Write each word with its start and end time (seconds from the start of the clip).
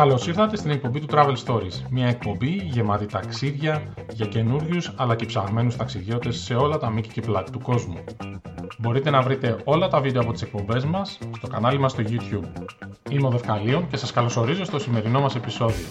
Καλώς 0.00 0.26
ήρθατε 0.26 0.56
στην 0.56 0.70
εκπομπή 0.70 1.00
του 1.00 1.06
Travel 1.10 1.34
Stories. 1.44 1.82
Μια 1.90 2.06
εκπομπή 2.06 2.50
γεμάτη 2.50 3.06
ταξίδια 3.06 3.94
για 4.10 4.26
καινούριους 4.26 4.92
αλλά 4.96 5.16
και 5.16 5.26
ψαγμένους 5.26 5.76
ταξιδιώτες 5.76 6.36
σε 6.36 6.54
όλα 6.54 6.78
τα 6.78 6.90
μήκη 6.90 7.08
και 7.08 7.20
πλάτη 7.20 7.50
του 7.50 7.60
κόσμου. 7.60 8.04
Μπορείτε 8.78 9.10
να 9.10 9.22
βρείτε 9.22 9.62
όλα 9.64 9.88
τα 9.88 10.00
βίντεο 10.00 10.22
από 10.22 10.32
τις 10.32 10.42
εκπομπές 10.42 10.84
μας 10.84 11.18
στο 11.36 11.46
κανάλι 11.46 11.78
μας 11.78 11.92
στο 11.92 12.02
YouTube. 12.06 12.44
Είμαι 13.10 13.26
ο 13.26 13.30
Δευκαλίων 13.30 13.88
και 13.88 13.96
σας 13.96 14.12
καλωσορίζω 14.12 14.64
στο 14.64 14.78
σημερινό 14.78 15.20
μας 15.20 15.34
επεισόδιο. 15.34 15.86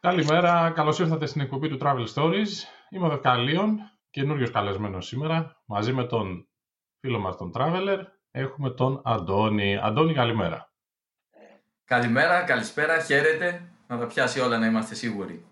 Καλημέρα, 0.00 0.70
καλώς 0.70 0.98
ήρθατε 0.98 1.26
στην 1.26 1.40
εκπομπή 1.40 1.68
του 1.68 1.78
Travel 1.80 2.06
Stories. 2.14 2.50
Είμαι 2.90 3.06
ο 3.06 3.08
Δευκαλίων, 3.08 3.78
καινούριος 4.10 4.50
καλεσμένος 4.50 5.06
σήμερα, 5.06 5.62
μαζί 5.66 5.92
με 5.92 6.04
τον 6.04 6.48
φίλο 7.00 7.18
μας 7.18 7.36
τον 7.36 7.52
Traveler, 7.54 7.98
έχουμε 8.30 8.70
τον 8.70 9.00
Αντώνη. 9.04 9.78
Αντώνη, 9.82 10.14
καλημέρα. 10.14 10.72
Καλημέρα, 11.84 12.42
καλησπέρα, 12.42 13.00
χαίρετε. 13.00 13.62
Να 13.86 13.98
τα 13.98 14.06
πιάσει 14.06 14.40
όλα 14.40 14.58
να 14.58 14.66
είμαστε 14.66 14.94
σίγουροι. 14.94 15.44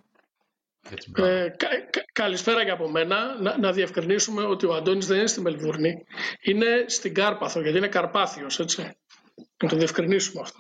ε, 1.15 1.49
κα, 1.57 1.69
καλησπέρα 2.13 2.65
και 2.65 2.71
από 2.71 2.91
μένα. 2.91 3.41
Να, 3.41 3.59
να 3.59 3.73
διευκρινίσουμε 3.73 4.43
ότι 4.43 4.67
ο 4.67 4.75
Αντώνης 4.75 5.07
δεν 5.07 5.19
είναι 5.19 5.27
στη 5.27 5.41
Μελβούρνη. 5.41 6.05
Είναι 6.41 6.85
στην 6.87 7.15
Κάρπαθο, 7.15 7.61
γιατί 7.61 7.77
είναι 7.77 7.89
Καρπάθιος, 7.89 8.59
έτσι. 8.61 8.97
Να 9.63 9.69
το 9.69 9.77
διευκρινίσουμε 9.77 10.41
αυτό. 10.41 10.59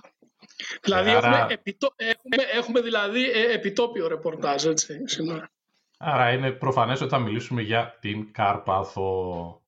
Δηλαδή 0.83 1.11
Άρα... 1.11 1.29
έχουμε, 1.29 1.47
επιτό, 1.53 1.95
έχουμε, 1.97 2.37
έχουμε 2.53 2.81
δηλαδή 2.81 3.31
ε, 3.31 3.53
επιτόπιο 3.53 4.09
ρεπορτάζ, 4.09 4.65
έτσι, 4.67 5.09
σήμερα. 5.09 5.51
Άρα 5.99 6.33
είναι 6.33 6.51
προφανές 6.51 7.01
ότι 7.01 7.11
θα 7.11 7.19
μιλήσουμε 7.19 7.63
για 7.63 7.99
την 8.01 8.33
Κάρπαθο. 8.33 9.63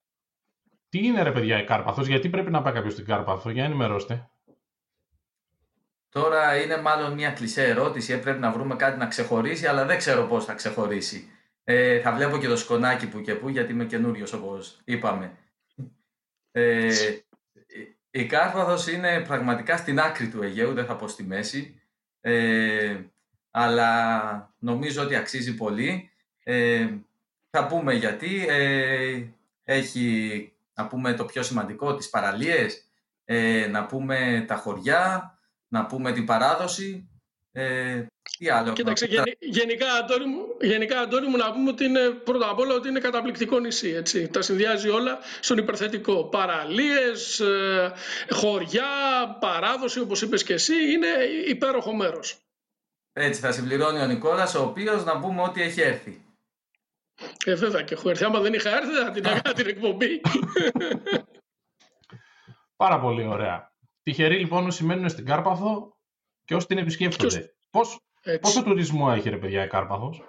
Τι 0.91 1.07
είναι 1.07 1.23
ρε 1.23 1.33
παιδιά 1.33 1.61
η 1.61 1.65
Κάρπαθος, 1.65 2.07
γιατί 2.07 2.29
πρέπει 2.29 2.51
να 2.51 2.63
πάει 2.63 2.73
κάποιος 2.73 2.93
στην 2.93 3.05
Κάρπαθο, 3.05 3.51
για 3.51 3.65
ενημερώστε. 3.65 4.31
Τώρα 6.09 6.63
είναι 6.63 6.81
μάλλον 6.81 7.13
μια 7.13 7.31
κλεισέ 7.31 7.65
ερώτηση, 7.65 8.13
έπρεπε 8.13 8.39
να 8.39 8.51
βρούμε 8.51 8.77
κάτι 8.77 8.99
να 8.99 9.07
ξεχωρίσει, 9.07 9.67
αλλά 9.67 9.85
δεν 9.85 9.99
ξέρω 9.99 10.27
πώς 10.27 10.45
θα 10.45 10.55
ξεχωρίσει. 10.55 11.31
Ε, 11.65 12.01
θα 12.01 12.13
βλέπω 12.13 12.39
και 12.39 12.47
το 12.47 12.57
σκονάκι 12.57 13.09
που 13.09 13.21
και 13.21 13.35
που, 13.35 13.49
γιατί 13.49 13.73
είμαι 13.73 13.85
καινούριος 13.85 14.33
όπως 14.33 14.81
είπαμε. 14.85 15.37
Ε, 16.51 16.93
η 18.11 18.27
Κάρπαθος 18.27 18.89
είναι 18.89 19.21
πραγματικά 19.21 19.77
στην 19.77 20.01
άκρη 20.01 20.29
του 20.29 20.43
Αιγαίου, 20.43 20.73
δεν 20.73 20.85
θα 20.85 20.97
πω 20.97 21.09
στη 21.09 21.23
μέση, 21.23 21.81
ε, 22.21 23.01
αλλά 23.51 24.55
νομίζω 24.59 25.03
ότι 25.03 25.15
αξίζει 25.15 25.55
πολύ. 25.55 26.11
Ε, 26.43 26.89
θα 27.51 27.67
πούμε 27.67 27.95
γιατί. 27.95 28.47
Ε, 28.49 29.25
έχει 29.65 30.50
να 30.75 30.87
πούμε 30.87 31.15
το 31.15 31.25
πιο 31.25 31.43
σημαντικό, 31.43 31.95
τις 31.95 32.11
παραλίες, 32.11 32.85
ε, 33.25 33.67
να 33.71 33.87
πούμε 33.87 34.45
τα 34.49 34.55
χωριά, 34.55 35.35
να 35.69 35.87
πούμε 35.87 36.13
την 36.13 36.27
παράδοση. 36.27 37.05
Ε, 37.53 38.07
τι 38.39 38.49
άλλο. 38.49 38.73
Κοίταξε, 38.73 39.07
γενικά, 39.39 39.93
Αντώνη 39.93 40.27
μου, 40.27 40.47
γενικά, 40.61 41.01
Αντώνη 41.01 41.27
μου, 41.27 41.37
να 41.37 41.53
πούμε 41.53 41.71
ότι 41.71 41.85
είναι 41.85 42.09
πρώτα 42.11 42.49
απ' 42.49 42.59
όλα 42.59 42.75
ότι 42.75 42.89
είναι 42.89 43.01
καταπληκτικό 43.01 43.59
νησί. 43.59 43.89
Έτσι. 43.89 44.29
Τα 44.29 44.43
συνδυάζει 44.43 44.89
όλα 44.89 45.19
στον 45.41 45.59
υπερθετικό. 45.59 46.25
Παραλίες, 46.25 47.41
ε, 47.41 47.93
χωριά, 48.31 48.87
παράδοση, 49.41 50.01
όπως 50.01 50.23
είπες 50.23 50.43
και 50.43 50.53
εσύ, 50.53 50.93
είναι 50.93 51.09
υπέροχο 51.47 51.95
μέρος. 51.95 52.39
Έτσι, 53.13 53.41
θα 53.41 53.53
συμπληρώνει 53.53 54.01
ο 54.01 54.07
Νικόλας, 54.07 54.55
ο 54.55 54.63
οποίος 54.63 55.05
να 55.05 55.21
πούμε 55.21 55.43
ότι 55.43 55.63
έχει 55.63 55.81
έρθει. 55.81 56.25
Ε, 57.45 57.55
βέβαια 57.55 57.83
και 57.83 57.95
έχω 57.95 58.11
έρθει. 58.11 58.25
Άμα 58.25 58.41
δεν 58.41 58.53
είχα 58.55 58.77
έρθει, 58.77 58.93
θα 58.93 59.11
την 59.11 59.25
έκανα 59.25 59.55
την 59.55 59.67
εκπομπή. 59.67 60.21
Πάρα 62.77 63.01
πολύ 63.01 63.27
ωραία. 63.27 63.73
Τυχεροί 64.03 64.39
λοιπόν 64.39 64.67
όσοι 64.67 64.85
μένουν 64.85 65.09
στην 65.09 65.25
Κάρπαθο 65.25 65.97
και 66.45 66.55
όσοι 66.55 66.67
την 66.67 66.79
επισκέπτονται. 66.79 67.55
Πώς, 67.71 68.01
πόσο 68.41 68.63
τουρισμό 68.63 69.13
έχει 69.17 69.29
ρε 69.29 69.37
παιδιά 69.37 69.65
η 69.65 69.69
Κάρπαθος; 69.69 70.23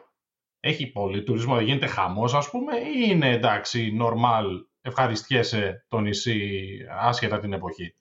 Έχει 0.59 0.91
πολύ 0.91 1.23
τουρισμό, 1.23 1.55
δεν 1.55 1.65
γίνεται 1.65 1.87
χαμός 1.87 2.33
ας 2.33 2.49
πούμε 2.49 2.77
ή 2.77 3.05
είναι 3.09 3.29
εντάξει, 3.29 3.97
normal, 4.01 4.45
ευχαριστιέσαι 4.81 5.85
το 5.87 5.99
νησί 5.99 6.77
άσχετα 6.89 7.39
την 7.39 7.53
εποχή; 7.53 7.95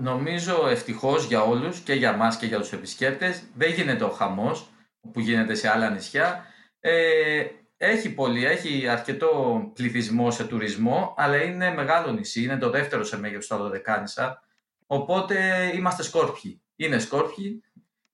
Νομίζω 0.00 0.66
ευτυχώς 0.68 1.24
για 1.24 1.42
όλους 1.42 1.80
και 1.80 1.92
για 1.92 2.16
μας 2.16 2.36
και 2.36 2.46
για 2.46 2.58
τους 2.58 2.72
επισκέπτες 2.72 3.50
δεν 3.54 3.72
γίνεται 3.72 4.04
ο 4.04 4.10
χαμός 4.10 4.68
που 5.12 5.20
γίνεται 5.20 5.54
σε 5.54 5.68
άλλα 5.68 5.90
νησιά. 5.90 6.46
Ε, 6.80 7.46
έχει 7.84 8.14
πολύ, 8.14 8.44
έχει 8.44 8.88
αρκετό 8.88 9.62
πληθυσμό 9.74 10.30
σε 10.30 10.44
τουρισμό, 10.44 11.14
αλλά 11.16 11.42
είναι 11.42 11.74
μεγάλο 11.74 12.12
νησί, 12.12 12.42
είναι 12.42 12.58
το 12.58 12.70
δεύτερο 12.70 13.04
σε 13.04 13.18
μέγεθος 13.18 13.44
στα 13.44 13.56
Δωδεκάνησα, 13.56 14.42
οπότε 14.86 15.70
είμαστε 15.74 16.02
σκόρπιοι. 16.02 16.60
Είναι 16.76 16.98
σκόρπιοι, 16.98 17.62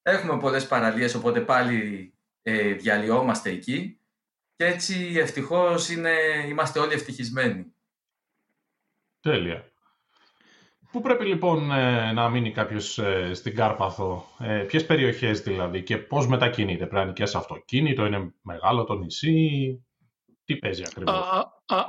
έχουμε 0.03 0.39
πολλές 0.39 0.67
παραλίες, 0.67 1.15
οπότε 1.15 1.41
πάλι 1.41 2.13
ε, 2.43 2.73
διαλυόμαστε 2.73 3.51
εκεί 3.51 3.99
και 4.57 4.67
έτσι 4.67 5.15
ευτυχώς 5.17 5.89
είναι, 5.89 6.13
είμαστε 6.49 6.79
όλοι 6.79 6.93
ευτυχισμένοι. 6.93 7.75
Τέλεια. 9.21 9.65
Πού 10.93 11.01
πρέπει 11.01 11.25
λοιπόν 11.25 11.73
ε, 11.73 12.13
να 12.13 12.29
μείνει 12.29 12.53
κάποιος 12.53 12.99
ε, 12.99 13.35
στην 13.35 13.55
Κάρπαθο, 13.55 14.25
ε, 14.39 14.65
ποιες 14.67 14.87
περιοχές 14.87 15.41
δηλαδή 15.41 15.83
και 15.83 15.97
πώς 15.99 16.27
μετακινείται, 16.27 16.79
πρέπει 16.79 16.95
να 16.95 17.03
είναι 17.03 17.13
και 17.13 17.27
σε 17.27 17.37
αυτοκίνητο, 17.37 18.07
είναι 18.07 18.35
μεγάλο 18.43 18.85
το 18.85 18.95
νησί, 18.95 19.85
τι 20.51 20.57
παίζει 20.57 20.83
ακριβώς; 20.87 21.15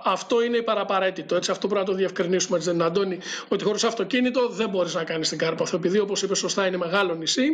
αυτό 0.03 0.43
είναι 0.43 0.61
παραπαραίτητο. 0.61 1.35
Έτσι, 1.35 1.51
αυτό 1.51 1.67
πρέπει 1.67 1.85
να 1.85 1.91
το 1.91 1.97
διευκρινίσουμε, 1.97 2.57
έτσι, 2.57 2.69
δεν 2.69 2.81
Αντώνη, 2.81 3.19
ότι 3.49 3.63
χωρίς 3.63 3.83
αυτοκίνητο 3.83 4.49
δεν 4.49 4.69
μπορείς 4.69 4.93
να 4.93 5.03
κάνεις 5.03 5.29
την 5.29 5.37
Κάρπαθο. 5.37 5.77
Επειδή, 5.77 5.99
όπως 5.99 6.21
είπες 6.21 6.37
σωστά, 6.37 6.67
είναι 6.67 6.77
μεγάλο 6.77 7.15
νησί, 7.15 7.47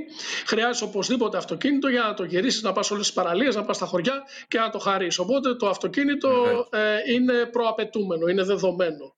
χρειάζεται 0.45 0.85
οπωσδήποτε 0.85 1.37
αυτοκίνητο 1.37 1.87
για 1.87 2.01
να 2.01 2.13
το 2.13 2.23
γυρίσεις, 2.23 2.61
να 2.61 2.71
πας 2.71 2.91
όλες 2.91 3.05
τις 3.05 3.15
παραλίες, 3.15 3.55
να 3.55 3.63
πας 3.63 3.75
στα 3.75 3.85
χωριά 3.85 4.23
και 4.47 4.59
να 4.59 4.69
το 4.69 4.79
χαρίσει. 4.79 5.19
Οπότε 5.21 5.55
το 5.55 5.67
αυτοκίνητο 5.67 6.29
ε, 6.69 7.13
είναι 7.13 7.45
προαπαιτούμενο, 7.45 8.27
είναι 8.27 8.43
δεδομένο. 8.43 9.15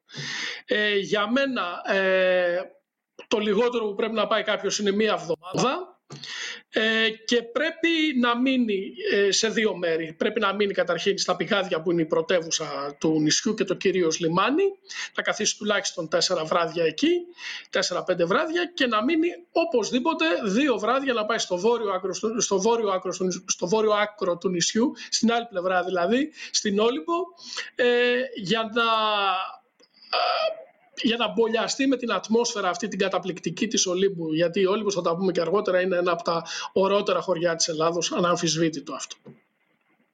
Ε, 0.65 0.97
για 0.97 1.31
μένα, 1.31 1.95
ε, 2.01 2.59
το 3.27 3.37
λιγότερο 3.37 3.85
που 3.85 3.95
πρέπει 3.95 4.13
να 4.13 4.27
πάει 4.27 4.43
κάποιος 4.43 4.79
είναι 4.79 4.91
μία 4.91 5.13
εβδομάδα 5.13 5.98
ε, 6.69 7.09
και 7.09 7.41
πρέπει 7.41 7.89
να 8.19 8.39
μείνει 8.39 8.93
ε, 9.11 9.31
σε 9.31 9.49
δύο 9.49 9.75
μέρη. 9.77 10.13
Πρέπει 10.17 10.39
να 10.39 10.53
μείνει 10.53 10.73
καταρχήν 10.73 11.17
στα 11.17 11.35
πηγάδια 11.35 11.81
που 11.81 11.91
είναι 11.91 12.01
η 12.01 12.05
πρωτεύουσα 12.05 12.95
του 12.99 13.21
νησιού 13.21 13.53
και 13.53 13.63
το 13.63 13.73
κυρίως 13.73 14.19
λιμάνι, 14.19 14.63
να 15.15 15.23
καθίσει 15.23 15.57
τουλάχιστον 15.57 16.09
τέσσερα 16.09 16.43
βράδια 16.43 16.83
εκεί, 16.83 17.11
τέσσερα-πέντε 17.69 18.25
βράδια 18.25 18.71
και 18.73 18.87
να 18.87 19.03
μείνει 19.03 19.27
οπωσδήποτε 19.51 20.25
δύο 20.45 20.77
βράδια 20.77 21.13
να 21.13 21.25
πάει 21.25 21.37
στο 21.37 21.57
βόρειο 21.57 21.91
άκρο, 21.91 22.13
στο 22.37 22.59
βόρειο 22.59 22.89
άκρο, 22.89 23.11
στο 23.45 23.67
βόρειο 23.67 23.91
άκρο 23.91 24.37
του 24.37 24.49
νησιού, 24.49 24.91
στην 25.09 25.31
άλλη 25.31 25.47
πλευρά 25.49 25.83
δηλαδή, 25.83 26.31
στην 26.51 26.79
Όλυμπο, 26.79 27.13
ε, 27.75 27.85
για 28.35 28.69
να 28.73 28.83
για 31.01 31.17
να 31.17 31.31
μπολιαστεί 31.31 31.87
με 31.87 31.97
την 31.97 32.11
ατμόσφαιρα 32.11 32.69
αυτή 32.69 32.87
την 32.87 32.99
καταπληκτική 32.99 33.67
της 33.67 33.85
Ολύμπου. 33.85 34.33
Γιατί 34.33 34.59
η 34.59 34.65
Όλυμπος, 34.65 34.93
θα 34.93 35.01
τα 35.01 35.15
πούμε 35.15 35.31
και 35.31 35.41
αργότερα, 35.41 35.81
είναι 35.81 35.97
ένα 35.97 36.11
από 36.11 36.23
τα 36.23 36.45
ωραιότερα 36.73 37.21
χωριά 37.21 37.55
της 37.55 37.67
Ελλάδος, 37.67 38.11
αναμφισβήτητο 38.11 38.93
αυτό. 38.93 39.15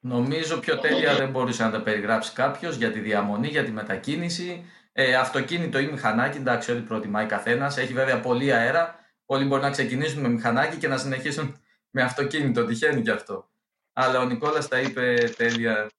Νομίζω 0.00 0.58
πιο 0.58 0.78
τέλεια 0.78 1.14
δεν 1.14 1.30
μπορούσε 1.30 1.62
να 1.62 1.70
τα 1.70 1.82
περιγράψει 1.82 2.32
κάποιος 2.32 2.76
για 2.76 2.92
τη 2.92 2.98
διαμονή, 2.98 3.48
για 3.48 3.64
τη 3.64 3.70
μετακίνηση. 3.70 4.70
Ε, 4.92 5.14
αυτοκίνητο 5.14 5.78
ή 5.78 5.86
μηχανάκι, 5.86 6.36
εντάξει, 6.36 6.72
ό,τι 6.72 6.80
προτιμάει 6.80 7.26
καθένας. 7.26 7.76
Έχει 7.76 7.92
βέβαια 7.92 8.20
πολύ 8.20 8.52
αέρα. 8.52 8.98
Όλοι 9.26 9.44
μπορεί 9.44 9.62
να 9.62 9.70
ξεκινήσουν 9.70 10.20
με 10.20 10.28
μηχανάκι 10.28 10.76
και 10.76 10.88
να 10.88 10.96
συνεχίσουν 10.96 11.60
με 11.90 12.02
αυτοκίνητο. 12.02 12.64
Τυχαίνει 12.64 13.02
και 13.02 13.10
αυτό. 13.10 13.48
Αλλά 13.92 14.20
ο 14.20 14.24
Νικόλας 14.24 14.68
τα 14.68 14.80
είπε 14.80 15.32
τέλεια 15.36 15.90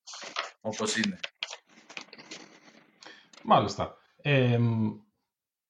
όπως 0.61 0.95
είναι. 0.95 1.19
Μάλιστα. 3.43 3.96
Ε, 4.29 4.59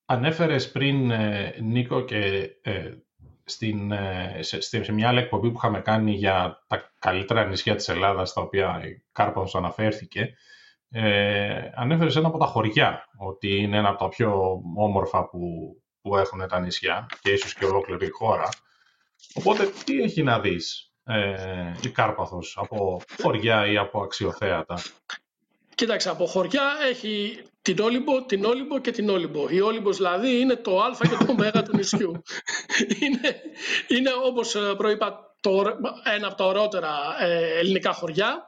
ανέφερες 0.05 0.71
πριν, 0.71 1.11
ε, 1.11 1.55
Νίκο, 1.61 2.01
και 2.01 2.49
ε, 2.61 2.93
στην, 3.43 3.91
ε, 3.91 4.39
σε, 4.39 4.61
σε, 4.61 4.91
μια 4.91 5.07
άλλη 5.07 5.19
εκπομπή 5.19 5.51
που 5.51 5.57
είχαμε 5.57 5.81
κάνει 5.81 6.11
για 6.11 6.63
τα 6.67 6.91
καλύτερα 6.99 7.45
νησιά 7.45 7.75
της 7.75 7.89
Ελλάδας, 7.89 8.33
τα 8.33 8.41
οποία 8.41 8.81
η 8.85 9.03
Κάρπαθος 9.11 9.55
αναφέρθηκε, 9.55 10.33
ε, 10.89 11.71
ανέφερες 11.75 12.15
ένα 12.15 12.27
από 12.27 12.37
τα 12.37 12.45
χωριά, 12.45 13.07
ότι 13.17 13.55
είναι 13.57 13.77
ένα 13.77 13.89
από 13.89 13.97
τα 13.97 14.09
πιο 14.09 14.61
όμορφα 14.75 15.29
που, 15.29 15.39
που 16.01 16.17
έχουν 16.17 16.47
τα 16.47 16.59
νησιά 16.59 17.05
και 17.21 17.31
ίσως 17.31 17.53
και 17.53 17.65
ολόκληρη 17.65 18.05
η 18.05 18.09
χώρα. 18.09 18.49
Οπότε, 19.33 19.69
τι 19.85 20.01
έχει 20.01 20.23
να 20.23 20.39
δεις 20.39 20.93
ε, 21.03 21.71
η 21.81 21.89
Κάρπαθος 21.89 22.57
από 22.57 23.01
χωριά 23.21 23.71
ή 23.71 23.77
από 23.77 24.01
αξιοθέατα; 24.01 24.77
Κοίταξε, 25.77 26.09
από 26.09 26.25
χωριά 26.25 26.77
έχει 26.89 27.41
την 27.61 27.79
Όλυμπο, 27.79 28.25
την 28.25 28.45
Όλυμπο 28.45 28.79
και 28.79 28.91
την 28.91 29.09
Όλυμπο. 29.09 29.49
Η 29.49 29.61
Όλυμπος 29.61 29.97
δηλαδή 29.97 30.39
είναι 30.39 30.55
το 30.55 30.79
α 30.81 30.91
και 31.01 31.07
το 31.07 31.57
ω 31.57 31.63
του 31.63 31.75
νησιού. 31.75 32.11
είναι, 33.01 33.41
είναι 33.87 34.09
όπως 34.25 34.55
ε, 34.55 34.73
προείπα 34.77 35.35
το, 35.41 35.63
ένα 36.15 36.27
από 36.27 36.35
τα 36.35 36.45
ωραιότερα 36.45 36.89
ε, 37.19 37.59
ελληνικά 37.59 37.93
χωριά. 37.93 38.47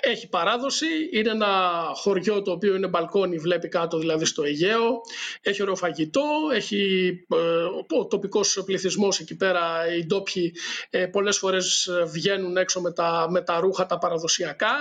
Έχει 0.00 0.28
παράδοση, 0.28 0.86
είναι 1.12 1.30
ένα 1.30 1.82
χωριό 1.94 2.42
το 2.42 2.50
οποίο 2.50 2.74
είναι 2.74 2.86
μπαλκόνι, 2.88 3.38
βλέπει 3.38 3.68
κάτω 3.68 3.98
δηλαδή 3.98 4.24
στο 4.24 4.42
Αιγαίο, 4.42 5.00
έχει 5.42 5.62
ωραίο 5.62 5.76
φαγητό, 5.76 6.24
έχει 6.52 7.10
ε, 7.34 7.96
ο 7.98 8.06
τοπικός 8.06 8.62
πληθυσμός 8.64 9.20
εκεί 9.20 9.36
πέρα, 9.36 9.94
οι 9.98 10.06
ντόπιοι 10.06 10.54
ε, 10.90 11.06
πολλές 11.06 11.38
φορές 11.38 11.90
βγαίνουν 12.06 12.56
έξω 12.56 12.80
με 12.80 12.92
τα, 12.92 13.26
με 13.30 13.42
τα 13.42 13.60
ρούχα 13.60 13.86
τα 13.86 13.98
παραδοσιακά. 13.98 14.74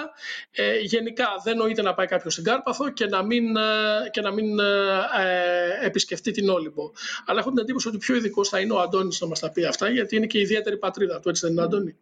Ε, 0.52 0.80
γενικά 0.80 1.28
δεν 1.44 1.58
νοείται 1.58 1.82
να 1.82 1.94
πάει 1.94 2.06
κάποιος 2.08 2.34
στην 2.34 2.46
Κάρπαθο 2.46 2.90
και 2.90 3.06
να 3.06 3.24
μην, 3.24 3.56
ε, 3.56 3.62
και 4.12 4.22
να 4.22 4.32
μην 4.32 4.60
ε, 4.60 5.86
επισκεφτεί 5.86 6.32
την 6.32 6.50
Όλυμπο. 6.50 6.92
Αλλά 7.26 7.40
έχω 7.40 7.50
την 7.50 7.58
εντύπωση 7.58 7.88
ότι 7.88 7.98
πιο 7.98 8.16
ειδικός 8.16 8.50
θα 8.50 8.60
είναι 8.60 8.74
ο 8.74 8.80
Αντώνης 8.80 9.22
να 9.22 9.28
μας 9.28 9.40
τα 9.40 9.52
πει 9.52 9.66
αυτά, 9.66 9.90
γιατί 9.90 10.16
είναι 10.16 10.26
και 10.26 10.38
η 10.38 10.42
ιδιαίτερη 10.42 10.78
πατρίδα 10.78 11.20
του, 11.20 11.30
έτσι 11.30 11.42
δεν 11.42 11.52
είναι 11.52 11.62
Αντώνη; 11.62 11.96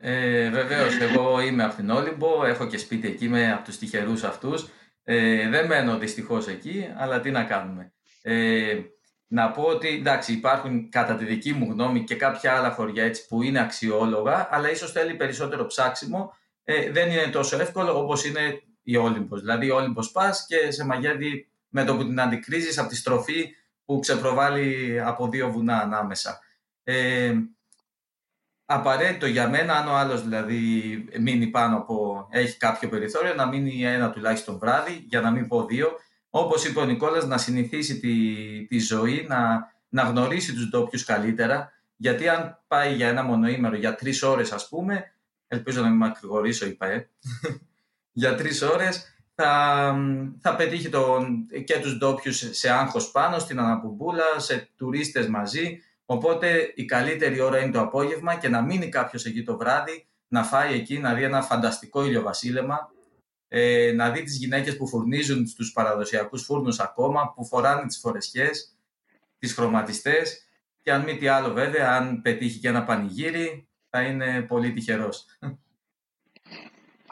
Ε, 0.00 0.50
Βεβαίως, 0.50 1.00
εγώ 1.00 1.40
είμαι 1.40 1.64
από 1.64 1.74
την 1.74 1.90
Όλυμπο, 1.90 2.44
έχω 2.44 2.66
και 2.66 2.78
σπίτι 2.78 3.08
εκεί, 3.08 3.24
είμαι 3.24 3.52
από 3.52 3.64
τους 3.64 3.78
τυχερούς 3.78 4.24
αυτούς. 4.24 4.68
Ε, 5.04 5.48
δεν 5.48 5.66
μένω 5.66 5.98
δυστυχώς 5.98 6.48
εκεί, 6.48 6.88
αλλά 6.96 7.20
τι 7.20 7.30
να 7.30 7.44
κάνουμε. 7.44 7.92
Ε, 8.22 8.78
να 9.26 9.50
πω 9.50 9.62
ότι 9.62 9.88
εντάξει, 9.88 10.32
υπάρχουν 10.32 10.88
κατά 10.88 11.14
τη 11.16 11.24
δική 11.24 11.52
μου 11.52 11.70
γνώμη 11.70 12.04
και 12.04 12.14
κάποια 12.14 12.56
άλλα 12.56 12.70
χωριά 12.70 13.04
έτσι, 13.04 13.26
που 13.26 13.42
είναι 13.42 13.60
αξιόλογα, 13.60 14.48
αλλά 14.50 14.70
ίσως 14.70 14.92
θέλει 14.92 15.14
περισσότερο 15.14 15.66
ψάξιμο. 15.66 16.32
Ε, 16.64 16.90
δεν 16.90 17.10
είναι 17.10 17.26
τόσο 17.26 17.60
εύκολο 17.60 17.98
όπως 17.98 18.24
είναι 18.24 18.62
η 18.82 18.96
Όλυμπος. 18.96 19.40
Δηλαδή, 19.40 19.66
η 19.66 19.70
Όλυμπος 19.70 20.10
πας 20.10 20.46
και 20.48 20.70
σε 20.70 20.84
μαγεύει 20.84 21.48
με 21.68 21.84
το 21.84 21.96
που 21.96 22.04
την 22.06 22.20
αντικρίζεις 22.20 22.78
από 22.78 22.88
τη 22.88 22.96
στροφή 22.96 23.54
που 23.84 23.98
ξεπροβάλλει 23.98 25.00
από 25.04 25.28
δύο 25.28 25.50
βουνά 25.50 25.80
ανάμεσα. 25.80 26.40
Ε, 26.84 27.34
απαραίτητο 28.66 29.26
για 29.26 29.48
μένα, 29.48 29.74
αν 29.74 29.88
ο 29.88 29.96
άλλος 29.96 30.22
δηλαδή 30.22 30.58
μείνει 31.20 31.46
πάνω 31.46 31.76
από, 31.76 32.28
έχει 32.30 32.56
κάποιο 32.56 32.88
περιθώριο, 32.88 33.34
να 33.34 33.46
μείνει 33.46 33.84
ένα 33.84 34.10
τουλάχιστον 34.10 34.58
βράδυ, 34.58 35.04
για 35.08 35.20
να 35.20 35.30
μην 35.30 35.48
πω 35.48 35.66
δύο. 35.66 35.88
Όπως 36.30 36.64
είπε 36.64 36.80
ο 36.80 36.84
Νικόλας, 36.84 37.26
να 37.26 37.38
συνηθίσει 37.38 38.00
τη, 38.00 38.16
τη 38.66 38.78
ζωή, 38.78 39.26
να, 39.28 39.72
να 39.88 40.02
γνωρίσει 40.02 40.54
τους 40.54 40.68
ντόπιους 40.68 41.04
καλύτερα, 41.04 41.72
γιατί 41.96 42.28
αν 42.28 42.62
πάει 42.66 42.94
για 42.94 43.08
ένα 43.08 43.22
μονοήμερο, 43.22 43.76
για 43.76 43.94
τρεις 43.94 44.22
ώρες 44.22 44.52
ας 44.52 44.68
πούμε, 44.68 45.14
ελπίζω 45.48 45.80
να 45.80 45.88
μην 45.88 45.96
μακρηγορήσω, 45.96 46.66
είπα, 46.66 46.86
ε, 46.86 47.10
για 48.12 48.34
τρεις 48.34 48.62
ώρες, 48.62 49.14
θα, 49.34 49.96
θα 50.40 50.56
πετύχει 50.56 50.88
τον, 50.88 51.46
και 51.64 51.78
τους 51.78 51.96
ντόπιους 51.96 52.48
σε 52.50 52.70
άγχος 52.70 53.10
πάνω, 53.10 53.38
στην 53.38 53.58
αναπουμπούλα, 53.58 54.24
σε 54.36 54.70
τουρίστες 54.76 55.28
μαζί, 55.28 55.78
Οπότε 56.06 56.72
η 56.74 56.84
καλύτερη 56.84 57.40
ώρα 57.40 57.58
είναι 57.58 57.72
το 57.72 57.80
απόγευμα 57.80 58.34
και 58.34 58.48
να 58.48 58.62
μείνει 58.62 58.88
κάποιος 58.88 59.24
εκεί 59.24 59.42
το 59.42 59.56
βράδυ, 59.56 60.06
να 60.28 60.42
φάει 60.42 60.74
εκεί, 60.74 60.98
να 60.98 61.14
δει 61.14 61.22
ένα 61.22 61.42
φανταστικό 61.42 62.04
ηλιοβασίλεμα, 62.04 62.92
ε, 63.48 63.92
να 63.92 64.10
δει 64.10 64.22
τις 64.22 64.36
γυναίκες 64.36 64.76
που 64.76 64.88
φουρνίζουν 64.88 65.46
στους 65.46 65.72
παραδοσιακούς 65.72 66.44
φούρνους 66.44 66.80
ακόμα, 66.80 67.32
που 67.34 67.44
φοράνε 67.44 67.86
τις 67.86 67.98
φορεσιές, 67.98 68.76
τις 69.38 69.54
χρωματιστές 69.54 70.48
και 70.82 70.92
αν 70.92 71.02
μη 71.02 71.16
τι 71.16 71.26
άλλο 71.26 71.52
βέβαια, 71.52 71.90
αν 71.96 72.22
πετύχει 72.22 72.58
και 72.58 72.68
ένα 72.68 72.84
πανηγύρι, 72.84 73.68
θα 73.90 74.02
είναι 74.02 74.42
πολύ 74.42 74.72
τυχερός. 74.72 75.26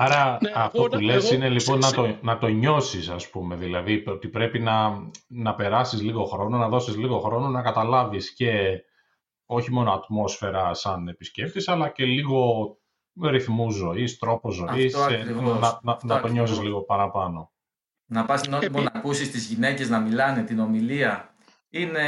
Άρα 0.05 0.39
ναι, 0.41 0.53
αυτό 0.55 0.83
που 0.83 0.99
λες 0.99 1.31
είναι 1.31 1.49
λοιπόν 1.49 1.79
να 1.79 1.91
το, 1.91 2.17
να 2.23 2.39
το 2.39 2.47
νιώσεις 2.47 3.09
ας 3.09 3.31
πούμε, 3.31 3.57
δηλαδή 3.57 4.05
ότι 4.07 4.29
πρέπει 4.29 4.59
να, 4.59 4.91
να 5.27 5.55
περάσεις 5.55 6.03
λίγο 6.03 6.25
χρόνο, 6.25 6.57
να 6.57 6.69
δώσεις 6.69 6.97
λίγο 6.97 7.19
χρόνο, 7.19 7.49
να 7.49 7.63
καταλάβεις 7.63 8.35
και 8.35 8.53
όχι 9.47 9.73
μόνο 9.73 9.93
ατμόσφαιρα 9.93 10.75
σαν 10.75 11.09
επισκέπτης, 11.09 11.69
αλλά 11.69 11.89
και 11.89 12.05
λίγο 12.05 12.77
ρυθμού 13.23 13.71
ζωής, 13.71 14.19
τρόπο 14.19 14.51
ζωής, 14.51 14.95
ε, 14.95 15.25
να, 15.61 15.81
να, 15.83 15.99
να 16.03 16.21
το 16.21 16.29
νιώσεις 16.29 16.61
λίγο 16.61 16.81
παραπάνω. 16.81 17.53
Να 18.07 18.25
πας 18.25 18.41
στην 18.41 18.53
Όλυμπο 18.53 18.81
να 18.81 18.91
ακούσεις 18.95 19.31
τις 19.31 19.47
γυναίκες 19.47 19.89
να 19.89 19.99
μιλάνε 19.99 20.43
την 20.43 20.59
ομιλία, 20.59 21.35
είναι, 21.71 22.03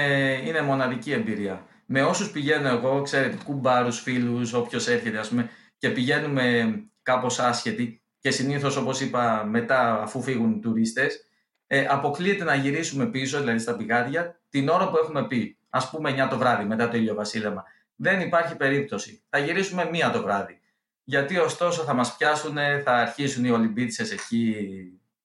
είναι 0.44 0.62
μοναδική 0.62 1.12
εμπειρία. 1.12 1.64
Με 1.86 2.02
όσους 2.02 2.30
πηγαίνω 2.30 2.68
εγώ, 2.68 3.02
ξέρετε, 3.02 3.38
κουμπάρους, 3.44 4.00
φίλους, 4.00 4.52
όποιος 4.52 4.88
έρχεται 4.88 5.18
ας 5.18 5.28
πούμε, 5.28 5.50
και 5.78 5.90
πηγαίνουμε 5.90 6.74
Κάπως 7.04 7.38
άσχετη 7.38 8.02
και 8.18 8.30
συνήθως, 8.30 8.76
όπως 8.76 9.00
είπα 9.00 9.44
μετά 9.44 10.02
αφού 10.02 10.22
φύγουν 10.22 10.52
οι 10.52 10.60
τουρίστες 10.60 11.28
ε, 11.66 11.86
αποκλείεται 11.88 12.44
να 12.44 12.54
γυρίσουμε 12.54 13.06
πίσω, 13.06 13.38
δηλαδή 13.38 13.58
στα 13.58 13.76
πηγάδια, 13.76 14.40
την 14.48 14.68
ώρα 14.68 14.90
που 14.90 14.96
έχουμε 14.96 15.26
πει. 15.26 15.58
Α 15.68 15.88
πούμε 15.88 16.24
9 16.24 16.28
το 16.30 16.38
βράδυ 16.38 16.64
μετά 16.64 16.88
το 16.88 16.96
ήλιο 16.96 17.14
βασίλεμα. 17.14 17.64
Δεν 17.96 18.20
υπάρχει 18.20 18.56
περίπτωση. 18.56 19.22
Θα 19.28 19.38
γυρίσουμε 19.38 19.88
μία 19.90 20.10
το 20.10 20.22
βράδυ. 20.22 20.60
Γιατί 21.04 21.38
ωστόσο 21.38 21.82
θα 21.82 21.94
μας 21.94 22.16
πιάσουν, 22.16 22.56
θα 22.84 22.92
αρχίσουν 22.92 23.44
οι 23.44 23.50
Ολυμπίτσες 23.50 24.12
εκεί 24.12 24.66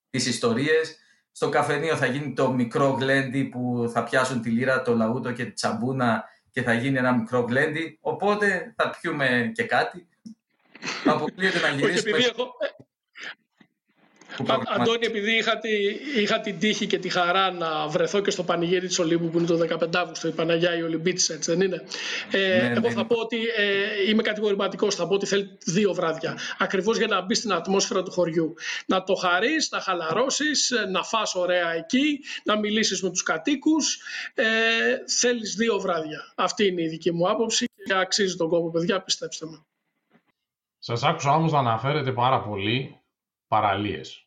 τις 0.10 0.26
ιστορίες. 0.26 0.98
Στο 1.32 1.50
καφενείο 1.50 1.96
θα 1.96 2.06
γίνει 2.06 2.34
το 2.34 2.52
μικρό 2.52 2.90
γλέντι 2.90 3.44
που 3.44 3.90
θα 3.94 4.04
πιάσουν 4.04 4.42
τη 4.42 4.50
λίρα, 4.50 4.82
το 4.82 4.96
λαούτο 4.96 5.32
και 5.32 5.46
τη 5.46 5.52
τσαμπούνα 5.52 6.24
και 6.52 6.62
θα 6.62 6.74
γίνει 6.74 6.98
ένα 6.98 7.14
μικρό 7.16 7.42
γλέντι. 7.42 7.98
Οπότε 8.02 8.74
θα 8.78 8.90
πιούμε 8.90 9.52
και 9.54 9.64
κάτι 9.64 10.08
Αποκλείεται 11.06 11.60
να 11.60 11.70
γυρίσουμε. 11.70 12.18
Αντώνη, 14.48 15.06
επειδή 15.06 15.38
είχα, 15.38 15.58
τη, 15.58 15.70
είχα 16.22 16.40
την 16.40 16.60
τύχη 16.60 16.88
και 16.88 16.98
τη 16.98 17.10
χαρά 17.10 17.52
να 17.52 17.88
βρεθώ 17.88 18.20
και 18.20 18.32
στο 18.32 18.44
πανηγύρι 18.44 18.88
της 18.88 19.00
Ολύμπου 19.00 19.30
που 19.30 19.38
είναι 19.38 19.48
το 19.48 19.78
15 19.82 19.96
Αύγουστο, 19.96 20.28
η 20.28 20.32
Παναγιά 20.32 20.78
η 20.78 20.82
Ολυμπίτης, 20.82 21.30
έτσι 21.30 21.52
δεν 21.52 21.62
είναι; 21.62 21.84
Ε, 22.32 22.38
ναι, 22.38 22.74
εγώ 22.76 22.88
ναι. 22.88 22.94
θα 22.94 23.06
πω 23.06 23.16
ότι 23.16 23.38
ε, 23.38 24.10
είμαι 24.10 24.22
κατηγορηματικός, 24.22 24.96
θα 24.96 25.08
πω 25.08 25.14
ότι 25.14 25.26
θέλει 25.26 25.58
δύο 25.66 25.94
βράδια. 25.94 26.38
Ακριβώς 26.58 26.98
για 26.98 27.08
να 27.08 27.22
μπει 27.22 27.36
στην 27.36 27.54
ατμόσφαιρα 27.54 28.04
του 28.04 28.12
χωριού. 28.12 28.54
Να 28.86 29.04
το 29.04 29.16
χαρείς, 29.16 29.70
να 29.72 29.80
χαλαρώσεις, 29.80 30.74
να 30.92 31.04
φας 31.04 31.36
ωραία 31.36 31.74
εκεί, 31.74 32.20
να 32.44 32.58
μιλήσεις 32.58 33.02
με 33.04 33.10
τους 33.10 33.24
κατοίκους. 33.24 34.02
Ε, 34.34 34.44
θέλεις 35.08 35.56
δύο 35.56 35.80
βράδια. 35.80 36.34
Αυτή 36.36 36.66
είναι 36.66 36.82
η 36.82 36.88
δική 36.88 37.12
μου 37.12 37.30
άποψη 37.30 37.66
και 37.86 37.94
αξίζει 37.94 38.36
τον 38.36 38.50
κόπο, 38.50 38.72
παιδιά, 38.72 39.02
πιστέψτε 39.02 39.46
με. 39.46 39.64
Σας 40.80 41.04
άκουσα 41.04 41.36
όμως 41.36 41.52
να 41.52 41.60
αναφέρετε 41.60 42.12
πάρα 42.14 42.42
πολύ 42.42 43.02
παραλίες. 43.48 44.24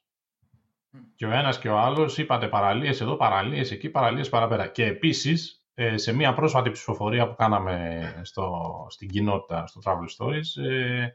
Και 1.14 1.26
ο 1.26 1.30
ένας 1.30 1.58
και 1.58 1.68
ο 1.68 1.78
άλλος 1.78 2.18
είπατε 2.18 2.48
παραλίες 2.48 3.00
εδώ, 3.00 3.16
παραλίες 3.16 3.70
εκεί, 3.70 3.88
παραλίες 3.88 4.28
παραπέρα. 4.28 4.66
Και 4.66 4.84
επίσης, 4.86 5.64
ε, 5.74 5.96
σε 5.96 6.12
μια 6.12 6.34
πρόσφατη 6.34 6.70
ψηφοφορία 6.70 7.28
που 7.28 7.34
κάναμε 7.34 8.20
στο, 8.24 8.86
στην 8.90 9.08
κοινότητα, 9.08 9.66
στο 9.66 9.80
Travel 9.84 10.24
Stories, 10.26 10.62
ε, 10.64 11.08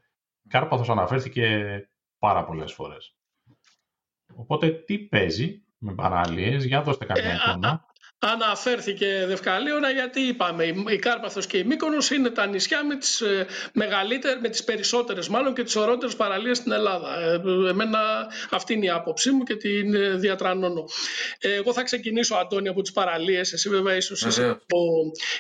Κάρπαθος 0.48 0.90
αναφέρθηκε 0.90 1.90
πάρα 2.20 2.46
πολλές 2.46 2.74
φορές. 2.74 3.16
Οπότε, 4.36 4.70
τι 4.70 5.00
παίζει 5.00 5.64
με 5.78 5.94
παραλίες, 5.94 6.66
για 6.66 6.82
δώστε 6.82 7.06
κάποια 7.06 7.32
ε, 7.32 7.36
εικόνα 7.36 7.86
αναφέρθηκε 8.20 9.24
Δευκαλίωνα 9.28 9.90
γιατί 9.90 10.20
είπαμε 10.22 10.74
η 10.88 10.96
Κάρπαθος 10.98 11.48
και 11.48 11.58
η 11.58 11.64
Μύκονος 11.64 12.12
είναι 12.12 12.30
τα 12.30 12.46
νησιά 12.46 12.86
με 12.86 12.96
τις, 12.96 13.22
ε, 13.22 13.48
μεγαλύτερες, 13.74 14.38
με 14.42 14.50
τις 14.50 14.64
περισσότερες 14.64 15.28
μάλλον 15.28 15.54
και 15.54 15.64
τις 15.64 15.76
ωραίτερες 15.76 16.16
παραλίες 16.16 16.58
στην 16.58 16.72
Ελλάδα. 16.72 17.20
Ε, 17.20 17.42
εμένα 17.70 18.00
αυτή 18.52 18.74
είναι 18.74 18.86
η 18.86 18.90
άποψή 18.90 19.32
μου 19.32 19.44
και 19.44 19.56
την 19.56 19.96
ε, 19.96 20.10
διατρανώνω. 20.10 20.86
Εγώ 21.40 21.74
θα 21.74 21.84
ξεκινήσω 21.84 22.36
Αντώνη 22.36 22.68
από 22.68 22.82
τις 22.82 22.92
παραλίες, 22.92 23.54
εσύ 23.54 23.70
βέβαια 23.70 23.96
ίσως 23.96 24.22
είσαι, 24.22 24.62
πιο, 24.68 24.80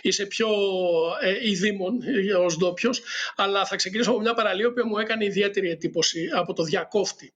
είσαι 0.02 0.26
πιο 0.26 0.48
ε, 1.22 1.50
ειδήμων 1.50 2.00
ως 2.46 2.58
ντόπιο, 2.58 2.90
αλλά 3.36 3.66
θα 3.66 3.76
ξεκινήσω 3.76 4.10
από 4.10 4.20
μια 4.20 4.34
παραλία 4.34 4.74
που 4.74 4.88
μου 4.88 4.98
έκανε 4.98 5.26
ιδιαίτερη 5.26 5.70
εντύπωση 5.70 6.30
από 6.34 6.54
το 6.54 6.64
Διακόφτη 6.64 7.34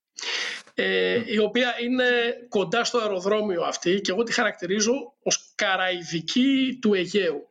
ε, 0.74 1.22
η 1.26 1.38
οποία 1.38 1.76
είναι 1.82 2.06
κοντά 2.50 2.84
στο 2.84 2.98
αεροδρόμιο 2.98 3.64
αυτή 3.64 4.02
και 4.02 4.12
εγώ 4.12 4.24
τη 4.24 4.34
χαρακτηρίζω 4.34 5.14
ως 5.24 5.54
καραϊδική 5.56 6.78
του 6.82 6.94
Αιγαίου. 6.94 7.46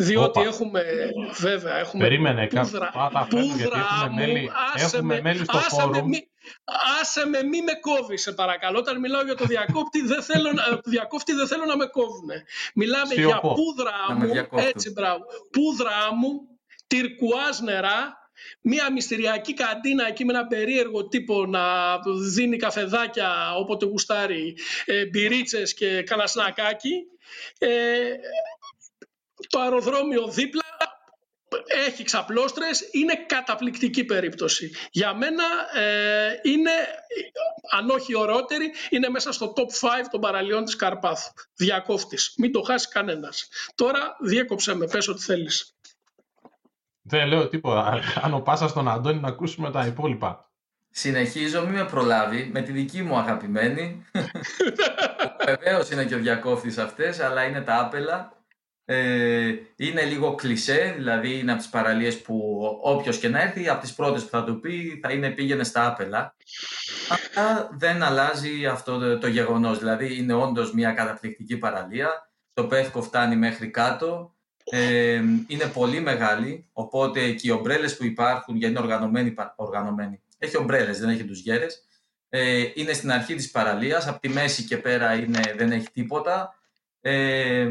Διότι 0.00 0.40
έχουμε, 0.40 0.84
βέβαια, 1.32 1.78
έχουμε 1.78 2.02
Περίμενε, 2.02 2.46
πούδρα, 2.46 2.92
πούδρα 3.28 3.54
γιατί 3.56 3.78
έχουμε 3.78 4.26
μέλη, 4.26 4.50
έχουμε 4.74 5.20
μέλη 5.20 5.44
στο 5.44 5.58
άσε 5.58 5.68
φόρουμ. 5.68 5.94
Με, 5.94 6.02
μη, 6.02 6.28
άσε 7.00 7.26
με, 7.26 7.42
μη 7.42 7.62
με 7.62 7.72
κόβεις, 7.80 8.22
σε 8.22 8.32
παρακαλώ. 8.32 8.78
Όταν 8.78 9.00
μιλάω 9.00 9.22
για 9.22 9.34
το 9.34 9.44
διακόπτη, 9.44 10.02
δεν 10.02 10.22
θέλω, 10.22 10.50
διακόπτη 10.84 11.32
δεν 11.32 11.46
θέλω 11.46 11.64
να 11.64 11.76
με 11.76 11.86
κόβουν. 11.86 12.30
Μιλάμε 12.74 13.14
για 13.14 13.40
πούδρα 13.40 14.14
μου, 14.16 14.48
έτσι 14.56 14.90
μπράβο, 14.90 15.24
πούδρα 15.50 16.14
μου, 16.14 16.40
τυρκουάζ 16.86 17.58
νερά, 17.60 18.27
Μία 18.60 18.92
μυστηριακή 18.92 19.54
καντίνα 19.54 20.06
εκεί 20.06 20.24
με 20.24 20.32
ένα 20.32 20.46
περίεργο 20.46 21.08
τύπο 21.08 21.46
να 21.46 21.98
δίνει 22.32 22.56
καφεδάκια 22.56 23.54
όποτε 23.56 23.86
γουστάρει, 23.86 24.56
ε, 24.84 25.06
μπυρίτσες 25.06 25.74
και 25.74 26.02
κανασνακάκι. 26.02 26.94
Ε, 27.58 27.68
το 29.48 29.60
αεροδρόμιο 29.60 30.28
δίπλα 30.28 30.62
έχει 31.66 32.02
ξαπλώστρες, 32.02 32.88
είναι 32.90 33.14
καταπληκτική 33.26 34.04
περίπτωση. 34.04 34.70
Για 34.90 35.14
μένα 35.14 35.44
ε, 35.74 36.40
είναι, 36.42 36.70
αν 37.70 37.90
όχι 37.90 38.16
ωραιότερη, 38.16 38.72
είναι 38.90 39.08
μέσα 39.08 39.32
στο 39.32 39.52
top 39.56 39.86
5 39.86 40.08
των 40.10 40.20
παραλίων 40.20 40.64
της 40.64 40.76
Καρπάθου. 40.76 41.32
Διακόφτης. 41.56 42.34
Μην 42.36 42.52
το 42.52 42.60
χάσεις 42.60 42.88
κανένας. 42.88 43.48
Τώρα 43.74 44.16
διέκοψε 44.20 44.74
με, 44.74 44.86
πες 44.86 45.08
ό,τι 45.08 45.22
θέλεις. 45.22 45.77
Δεν 47.08 47.26
λέω 47.26 47.48
τίποτα. 47.48 48.00
Άνω 48.14 48.40
πάσας 48.40 48.70
στον 48.70 48.88
Αντώνη 48.88 49.20
να 49.20 49.28
ακούσουμε 49.28 49.70
τα 49.70 49.86
υπόλοιπα. 49.86 50.50
Συνεχίζω, 50.90 51.64
μην 51.64 51.74
με 51.74 51.84
προλάβει, 51.84 52.50
με 52.52 52.62
τη 52.62 52.72
δική 52.72 53.02
μου 53.02 53.16
αγαπημένη. 53.16 54.04
Βεβαίως 55.46 55.90
είναι 55.90 56.04
και 56.04 56.14
ο 56.14 56.18
διακόφτης 56.18 56.78
αυτές, 56.78 57.20
αλλά 57.20 57.44
είναι 57.44 57.60
τα 57.60 57.80
άπελα. 57.80 58.32
Ε, 58.84 59.54
είναι 59.76 60.04
λίγο 60.04 60.34
κλισέ, 60.34 60.94
δηλαδή 60.96 61.38
είναι 61.38 61.50
από 61.52 61.60
τις 61.60 61.70
παραλίες 61.70 62.22
που 62.22 62.58
όποιος 62.82 63.18
και 63.18 63.28
να 63.28 63.42
έρθει, 63.42 63.68
από 63.68 63.80
τις 63.80 63.94
πρώτες 63.94 64.22
που 64.22 64.28
θα 64.28 64.44
του 64.44 64.60
πει 64.60 65.00
θα 65.02 65.12
είναι 65.12 65.30
πήγαινε 65.30 65.64
στα 65.64 65.86
άπελα. 65.86 66.36
Αλλά 67.34 67.68
δεν 67.72 68.02
αλλάζει 68.02 68.66
αυτό 68.66 68.98
το, 68.98 69.18
το 69.18 69.28
γεγονός, 69.28 69.78
δηλαδή 69.78 70.18
είναι 70.18 70.32
όντως 70.32 70.72
μια 70.72 70.92
καταπληκτική 70.92 71.56
παραλία. 71.56 72.30
Το 72.52 72.66
Πεύκο 72.66 73.02
φτάνει 73.02 73.36
μέχρι 73.36 73.70
κάτω, 73.70 74.37
ε, 74.70 75.22
είναι 75.46 75.66
πολύ 75.72 76.00
μεγάλη, 76.00 76.68
οπότε 76.72 77.32
και 77.32 77.48
οι 77.48 77.50
ομπρέλες 77.50 77.96
που 77.96 78.04
υπάρχουν, 78.04 78.56
γιατί 78.56 78.72
είναι 78.74 78.82
οργανωμένοι, 78.82 79.34
οργανωμένοι 79.56 80.22
έχει 80.38 80.56
ομπρέλες, 80.56 80.98
δεν 80.98 81.08
έχει 81.08 81.24
τους 81.24 81.40
γέρες. 81.40 81.82
Ε, 82.28 82.64
είναι 82.74 82.92
στην 82.92 83.12
αρχή 83.12 83.34
της 83.34 83.50
παραλίας, 83.50 84.06
από 84.06 84.20
τη 84.20 84.28
μέση 84.28 84.64
και 84.64 84.76
πέρα 84.76 85.14
είναι, 85.14 85.40
δεν 85.56 85.72
έχει 85.72 85.90
τίποτα. 85.90 86.54
Ε, 87.00 87.68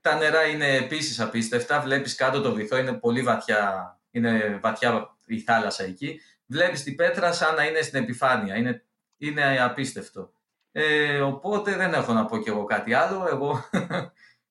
τα 0.00 0.18
νερά 0.18 0.46
είναι 0.46 0.74
επίσης 0.74 1.20
απίστευτα, 1.20 1.80
βλέπεις 1.80 2.14
κάτω 2.14 2.40
το 2.40 2.52
βυθό, 2.52 2.76
είναι 2.76 2.92
πολύ 2.92 3.22
βαθιά, 3.22 3.98
είναι 4.10 4.58
βαθιά 4.62 5.16
η 5.26 5.40
θάλασσα 5.40 5.84
εκεί. 5.84 6.20
Βλέπεις 6.46 6.82
την 6.82 6.96
πέτρα 6.96 7.32
σαν 7.32 7.54
να 7.54 7.64
είναι 7.64 7.80
στην 7.80 8.02
επιφάνεια, 8.02 8.56
είναι, 8.56 8.84
είναι 9.16 9.62
απίστευτο. 9.62 10.32
Ε, 10.72 11.20
οπότε 11.20 11.76
δεν 11.76 11.92
έχω 11.92 12.12
να 12.12 12.24
πω 12.24 12.38
κι 12.38 12.48
εγώ 12.48 12.64
κάτι 12.64 12.94
άλλο, 12.94 13.28
εγώ 13.30 13.68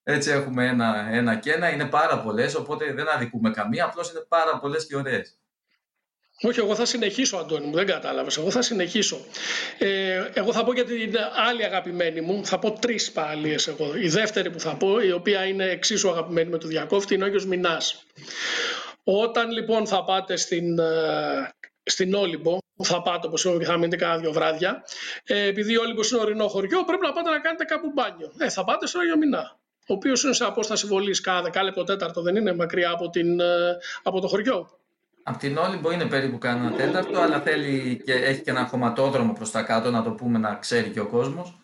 έτσι 0.07 0.31
έχουμε 0.31 0.67
ένα, 0.67 1.07
ένα 1.11 1.35
και 1.35 1.51
ένα, 1.51 1.69
είναι 1.69 1.85
πάρα 1.85 2.19
πολλές, 2.19 2.55
οπότε 2.55 2.93
δεν 2.93 3.07
αδικούμε 3.09 3.51
καμία, 3.51 3.85
απλώς 3.85 4.11
είναι 4.11 4.25
πάρα 4.27 4.59
πολλές 4.59 4.85
και 4.85 4.95
ωραίες. 4.95 5.35
Όχι, 6.41 6.59
εγώ 6.59 6.75
θα 6.75 6.85
συνεχίσω, 6.85 7.37
Αντώνη 7.37 7.65
μου, 7.65 7.73
δεν 7.73 7.85
κατάλαβες. 7.85 8.37
Εγώ 8.37 8.51
θα 8.51 8.61
συνεχίσω. 8.61 9.19
Ε, 9.77 10.29
εγώ 10.33 10.53
θα 10.53 10.63
πω 10.63 10.73
για 10.73 10.85
την 10.85 11.15
άλλη 11.47 11.63
αγαπημένη 11.63 12.21
μου. 12.21 12.45
Θα 12.45 12.59
πω 12.59 12.71
τρεις 12.71 13.11
παραλίε 13.11 13.55
εγώ. 13.67 13.95
Η 13.95 14.07
δεύτερη 14.07 14.49
που 14.49 14.59
θα 14.59 14.75
πω, 14.75 14.99
η 14.99 15.11
οποία 15.11 15.45
είναι 15.45 15.65
εξίσου 15.65 16.09
αγαπημένη 16.09 16.49
με 16.49 16.57
το 16.57 16.67
διακόφτη, 16.67 17.13
είναι 17.13 17.23
ο 17.23 17.25
Άγιος 17.25 17.45
Μινάς. 17.45 18.05
Όταν 19.03 19.51
λοιπόν 19.51 19.87
θα 19.87 20.03
πάτε 20.03 20.35
στην, 20.35 20.79
ε, 20.79 21.53
στην 21.83 22.13
Όλυμπο, 22.13 22.57
θα 22.83 23.01
πάτε 23.01 23.27
όπως 23.27 23.43
είπαμε 23.43 23.59
και 23.59 23.65
θα 23.65 23.77
μείνετε 23.77 23.95
κάνα 23.95 24.17
δύο 24.17 24.31
βράδια, 24.31 24.83
ε, 25.23 25.43
επειδή 25.43 25.77
Όλυμπος 25.77 26.11
είναι 26.11 26.21
ορεινό 26.21 26.47
χωριό, 26.47 26.83
πρέπει 26.83 27.05
να 27.05 27.11
πάτε 27.11 27.29
να 27.29 27.39
κάνετε 27.39 27.63
κάπου 27.63 27.91
μπάνιο. 27.93 28.31
Ε, 28.37 28.49
θα 28.49 28.63
πάτε 28.63 28.87
στο 28.87 28.99
Άγιο 28.99 29.17
Μινά. 29.17 29.59
Ο 29.87 29.93
οποίος 29.93 30.23
είναι 30.23 30.33
σε 30.33 30.45
απόσταση 30.45 30.87
βολής 30.87 31.21
κάθε 31.21 31.41
δεκάλεπτο 31.41 31.83
τέταρτο, 31.83 32.21
δεν 32.21 32.35
είναι 32.35 32.53
μακριά 32.53 32.91
από, 32.91 33.09
την, 33.09 33.39
ε, 33.39 33.77
από 34.03 34.21
το 34.21 34.27
χωριό. 34.27 34.69
Απ' 35.23 35.37
την 35.37 35.57
Όλυμπο 35.57 35.91
είναι 35.91 36.05
περίπου 36.05 36.37
κανένα 36.37 36.75
τέταρτο, 36.75 37.19
αλλά 37.19 37.39
θέλει 37.39 38.01
και, 38.05 38.13
έχει 38.13 38.41
και 38.41 38.49
ένα 38.49 38.65
χωματόδρομο 38.65 39.33
προς 39.33 39.51
τα 39.51 39.61
κάτω, 39.61 39.91
να 39.91 40.03
το 40.03 40.11
πούμε 40.11 40.37
να 40.37 40.55
ξέρει 40.55 40.89
και 40.89 40.99
ο 40.99 41.07
κόσμος. 41.07 41.57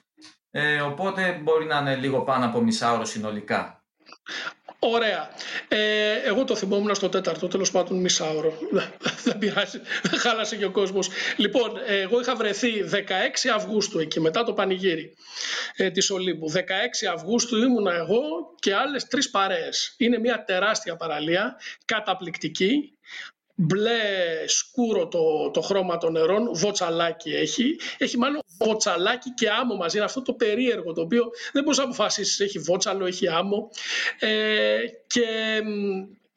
Ε, 0.52 0.82
οπότε 0.82 1.40
μπορεί 1.44 1.66
να 1.66 1.78
είναι 1.78 1.96
λίγο 1.96 2.22
πάνω 2.22 2.46
από 2.46 2.62
μισά 2.62 3.06
συνολικά. 3.06 3.84
Ωραία. 4.84 5.30
Ε, 5.68 6.14
εγώ 6.26 6.44
το 6.44 6.56
θυμόμουν 6.56 6.96
στο 6.96 7.10
τέταρτο, 7.10 7.48
τέλος 7.48 7.72
πάντων 7.72 8.00
μισάωρο. 8.00 8.58
Δεν 9.24 9.38
πειράζει, 9.38 9.82
δεν 10.02 10.20
χάλασε 10.20 10.56
και 10.56 10.66
ο 10.66 10.72
κόσμος. 10.72 11.10
Λοιπόν, 11.38 11.72
εγώ 11.88 12.20
είχα 12.20 12.36
βρεθεί 12.36 12.70
16 12.92 12.96
Αυγούστου 13.56 14.00
εκεί, 14.00 14.20
μετά 14.20 14.44
το 14.44 14.54
πανηγύρι 14.54 15.16
ε, 15.76 15.90
της 15.90 16.10
Ολύμπου. 16.10 16.52
16 16.54 16.60
Αυγούστου 17.14 17.58
ήμουνα 17.58 17.94
εγώ 17.94 18.22
και 18.60 18.76
άλλες 18.76 19.08
τρεις 19.08 19.30
παρέες. 19.30 19.96
Είναι 19.98 20.18
μια 20.20 20.44
τεράστια 20.44 20.96
παραλία, 20.96 21.56
καταπληκτική 21.86 22.98
μπλε 23.62 24.00
σκούρο 24.46 25.08
το, 25.08 25.52
το 25.52 25.62
χρώμα 25.62 25.98
των 25.98 26.12
νερών, 26.12 26.50
βοτσαλάκι 26.54 27.30
έχει. 27.30 27.76
Έχει 27.98 28.18
μάλλον 28.18 28.42
βοτσαλάκι 28.58 29.34
και 29.34 29.50
άμμο 29.50 29.76
μαζί. 29.76 29.98
Είναι 29.98 30.06
αυτό 30.06 30.22
το 30.22 30.34
περίεργο 30.34 30.94
το 30.94 31.02
οποίο 31.02 31.32
δεν 31.54 31.64
μπορείς 31.64 31.78
να 31.78 31.84
αποφασίσεις. 31.84 32.40
Έχει 32.40 32.60
βότσαλο, 32.60 33.06
έχει 33.06 33.28
άμμο. 33.28 33.70
Ε, 34.20 34.78
και 35.08 35.26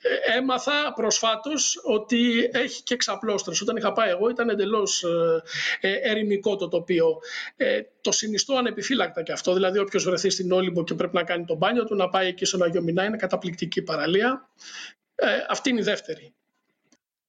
ε, 0.07 0.37
έμαθα 0.37 0.93
προσφάτως 0.95 1.81
ότι 1.85 2.51
έχει 2.53 2.83
και 2.83 2.97
ξαπλώστρες. 2.97 3.61
Όταν 3.61 3.77
είχα 3.77 3.93
πάει 3.93 4.11
εγώ 4.11 4.29
ήταν 4.29 4.49
εντελώς 4.49 5.03
ε, 5.03 5.43
ε, 5.81 6.11
ερημικό 6.11 6.57
το 6.57 6.69
τοπίο. 6.69 7.19
Ε, 7.57 7.81
το 8.01 8.13
συνιστώ 8.13 8.57
ανεπιφύλακτα 8.57 9.23
και 9.23 9.33
αυτό. 9.33 9.53
Δηλαδή 9.53 9.79
όποιος 9.79 10.05
βρεθεί 10.05 10.31
στην 10.31 10.53
Όλυμπο 10.53 10.85
και 10.85 10.95
πρέπει 10.95 11.15
να 11.15 11.25
κάνει 11.25 11.45
το 11.45 11.55
μπάνιο 11.55 11.85
του 11.85 11.95
να 11.95 12.09
πάει 12.09 12.27
εκεί 12.27 12.45
στον 12.45 12.63
Αγιο 12.63 12.83
Μινά 12.83 13.05
είναι 13.05 13.17
καταπληκτική 13.17 13.83
παραλία. 13.83 14.49
Ε, 15.15 15.27
αυτή 15.49 15.71
είναι 15.71 15.81
η 15.81 15.85
δεύτερη. 15.85 16.35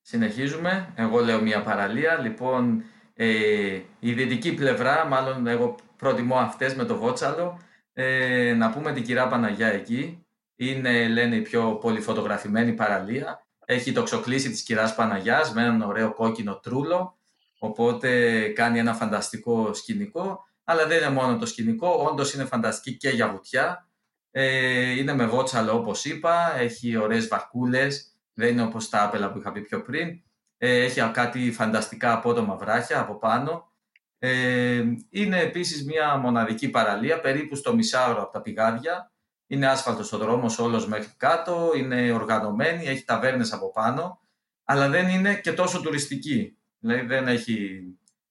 Συνεχίζουμε. 0.07 0.93
Εγώ 0.95 1.19
λέω 1.19 1.41
μια 1.41 1.61
παραλία. 1.61 2.19
Λοιπόν, 2.19 2.83
ε, 3.13 3.79
η 3.99 4.13
δυτική 4.13 4.53
πλευρά, 4.53 5.05
μάλλον 5.05 5.47
εγώ 5.47 5.75
προτιμώ 5.97 6.35
αυτές 6.35 6.75
με 6.75 6.85
το 6.85 6.97
Βότσαλο, 6.97 7.59
ε, 7.93 8.53
να 8.53 8.69
πούμε 8.69 8.91
την 8.91 9.03
κυρά 9.03 9.27
Παναγιά 9.27 9.67
εκεί. 9.67 10.25
Είναι, 10.55 11.07
λένε, 11.07 11.35
η 11.35 11.41
πιο 11.41 11.75
πολυφωτογραφημένη 11.75 12.73
παραλία. 12.73 13.45
Έχει 13.65 13.91
το 13.91 14.03
ξοκλήσι 14.03 14.49
της 14.49 14.63
κυράς 14.63 14.95
Παναγιάς 14.95 15.53
με 15.53 15.61
έναν 15.61 15.81
ωραίο 15.81 16.13
κόκκινο 16.13 16.59
τρούλο. 16.59 17.17
Οπότε 17.59 18.39
κάνει 18.47 18.79
ένα 18.79 18.93
φανταστικό 18.93 19.73
σκηνικό. 19.73 20.45
Αλλά 20.63 20.87
δεν 20.87 20.97
είναι 20.97 21.09
μόνο 21.09 21.37
το 21.37 21.45
σκηνικό, 21.45 22.07
όντως 22.11 22.33
είναι 22.33 22.45
φανταστική 22.45 22.97
και 22.97 23.09
για 23.09 23.31
βουτιά. 23.31 23.87
Ε, 24.31 24.89
είναι 24.91 25.13
με 25.13 25.25
βότσαλο 25.25 25.73
όπως 25.73 26.05
είπα, 26.05 26.59
έχει 26.59 26.97
ωραίες 26.97 27.27
βαρκούλες, 27.27 28.14
δεν 28.35 28.49
είναι 28.49 28.63
όπως 28.63 28.89
τα 28.89 29.03
άπελα 29.03 29.31
που 29.31 29.37
είχα 29.37 29.51
πει 29.51 29.61
πιο 29.61 29.81
πριν. 29.81 30.21
Ε, 30.57 30.83
έχει 30.83 31.11
κάτι 31.13 31.51
φανταστικά 31.51 32.13
απότομα 32.13 32.55
βράχια 32.55 32.99
από 32.99 33.17
πάνω. 33.17 33.71
Ε, 34.19 34.83
είναι 35.09 35.39
επίσης 35.39 35.85
μια 35.85 36.17
μοναδική 36.17 36.69
παραλία, 36.69 37.19
περίπου 37.19 37.55
στο 37.55 37.75
μισάωρο 37.75 38.21
από 38.21 38.31
τα 38.31 38.41
πηγάδια. 38.41 39.11
Είναι 39.47 39.67
άσφαλτος 39.67 40.13
ο 40.13 40.17
δρόμος 40.17 40.59
όλος 40.59 40.87
μέχρι 40.87 41.13
κάτω, 41.17 41.71
είναι 41.75 42.11
οργανωμένη, 42.11 42.85
έχει 42.85 43.03
ταβέρνες 43.03 43.53
από 43.53 43.71
πάνω, 43.71 44.19
αλλά 44.63 44.89
δεν 44.89 45.07
είναι 45.07 45.35
και 45.35 45.53
τόσο 45.53 45.81
τουριστική. 45.81 46.57
Δηλαδή 46.79 47.05
δεν 47.05 47.27
έχει, 47.27 47.81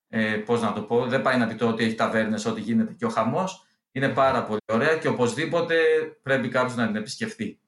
ε, 0.08 0.36
πώς 0.36 0.62
να 0.62 0.72
το 0.72 0.82
πω, 0.82 1.06
δεν 1.06 1.22
πάει 1.22 1.38
να 1.38 1.46
πει 1.46 1.54
το 1.54 1.68
ότι 1.68 1.84
έχει 1.84 1.94
ταβέρνες, 1.94 2.44
ότι 2.44 2.60
γίνεται 2.60 2.92
και 2.92 3.04
ο 3.04 3.08
χαμός. 3.08 3.66
Είναι 3.92 4.08
πάρα 4.08 4.44
πολύ 4.44 4.60
ωραία 4.72 4.98
και 4.98 5.08
οπωσδήποτε 5.08 5.74
πρέπει 6.22 6.48
κάποιος 6.48 6.76
να 6.76 6.86
την 6.86 6.96
επισκεφτεί. 6.96 7.58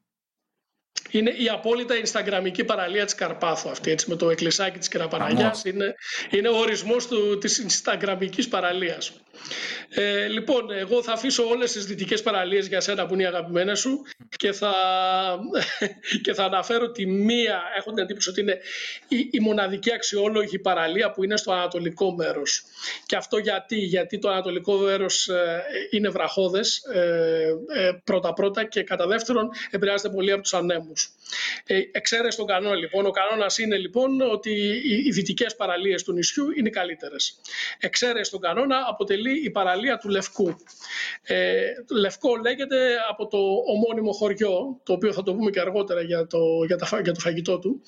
Είναι 1.11 1.31
η 1.31 1.49
απόλυτα 1.49 1.95
Instagramική 2.05 2.67
παραλία 2.67 3.05
της 3.05 3.15
Καρπάθου 3.15 3.69
αυτή, 3.69 3.91
έτσι, 3.91 4.11
με 4.11 4.17
το 4.17 4.31
εκκλησάκι 4.31 4.79
της 4.79 4.89
Κεραπαναγιάς. 4.89 5.65
Είναι, 5.65 5.95
είναι 6.31 6.49
ο 6.49 6.57
ορισμός 6.57 7.07
του, 7.07 7.39
της 7.39 7.67
Instagramικής 7.67 8.49
παραλίας. 8.51 9.13
Ε, 9.89 10.27
λοιπόν, 10.27 10.71
εγώ 10.71 11.03
θα 11.03 11.13
αφήσω 11.13 11.49
όλες 11.49 11.73
τις 11.73 11.87
δυτικές 11.87 12.23
παραλίες 12.23 12.67
για 12.67 12.81
σένα 12.81 13.07
που 13.07 13.15
είναι 13.15 13.23
οι 13.23 13.27
αγαπημένες 13.27 13.79
σου 13.79 14.03
και 14.37 14.53
θα, 14.53 14.73
και 16.23 16.35
θα 16.35 16.45
αναφέρω 16.45 16.91
τη 16.91 17.07
μία, 17.07 17.63
έχω 17.77 17.93
την 17.93 18.03
εντύπωση 18.03 18.29
ότι 18.29 18.41
είναι 18.41 18.59
η, 19.09 19.29
η 19.31 19.41
μοναδική 19.41 19.93
αξιόλογη 19.93 20.59
παραλία 20.59 21.11
που 21.11 21.25
είναι 21.25 21.37
στο 21.37 21.53
ανατολικό 21.53 22.15
μέρος. 22.15 22.63
Και 23.07 23.17
αυτό 23.17 23.39
γιατί, 23.39 23.77
γιατί 23.77 24.19
το 24.19 24.29
ανατολικό 24.29 24.77
μέρος 24.77 25.29
ε, 25.29 25.63
είναι 25.91 26.09
βραχώδες 26.09 26.83
ε, 26.93 27.55
ε, 27.75 27.93
πρώτα-πρώτα 28.05 28.65
και 28.65 28.83
κατά 28.83 29.07
δεύτερον 29.07 29.49
επηρεάζεται 29.71 30.15
πολύ 30.15 30.33
από 30.33 30.43
τους 30.43 30.55
ανέμους. 30.55 30.86
Ε, 31.67 31.81
εξαίρεση 31.93 32.37
τον 32.37 32.47
κανόνα 32.47 32.75
λοιπόν. 32.75 33.07
Ο 33.07 33.11
κανόνας 33.11 33.59
είναι 33.59 33.77
λοιπόν 33.77 34.21
ότι 34.21 34.51
οι, 34.51 35.03
οι 35.07 35.11
δυτικές 35.11 35.57
παραλίες 35.57 36.03
του 36.03 36.13
νησιού 36.13 36.51
είναι 36.57 36.69
οι 36.69 36.73
καλύτερες. 36.73 37.41
Εξαίρεση 37.79 38.31
τον 38.31 38.41
κανόνα 38.41 38.85
αποτελεί 38.89 39.45
η 39.45 39.51
παραλία 39.51 39.99
του 39.99 40.09
Λευκού. 40.09 40.57
Ε, 41.23 41.63
Λευκό 41.91 42.37
λέγεται 42.37 42.97
από 43.09 43.27
το 43.27 43.39
ομώνυμο 43.67 44.13
χωριό, 44.13 44.81
το 44.83 44.93
οποίο 44.93 45.13
θα 45.13 45.23
το 45.23 45.35
πούμε 45.35 45.51
και 45.51 45.61
αργότερα 45.61 46.01
για 46.01 46.27
το, 46.27 46.65
για 46.67 46.77
τα, 46.77 47.01
για 47.03 47.13
το 47.13 47.21
φαγητό 47.21 47.59
του. 47.59 47.83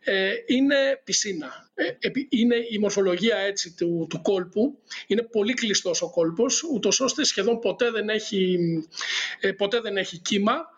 Ε, 0.00 0.32
είναι 0.46 1.00
πισίνα. 1.04 1.70
Ε, 1.74 2.08
είναι 2.28 2.56
η 2.70 2.78
μορφολογία 2.78 3.36
έτσι 3.36 3.74
του, 3.76 4.06
του 4.10 4.22
κόλπου. 4.22 4.78
Είναι 5.06 5.22
πολύ 5.22 5.54
κλειστός 5.54 6.02
ο 6.02 6.10
κόλπος, 6.10 6.62
ούτως 6.62 7.00
ώστε 7.00 7.24
σχεδόν 7.24 7.58
ποτέ 7.58 7.90
δεν 7.90 8.08
έχει, 8.08 8.58
ε, 9.40 9.52
ποτέ 9.52 9.80
δεν 9.80 9.96
έχει 9.96 10.18
κύμα 10.18 10.52
ε, 10.52 10.71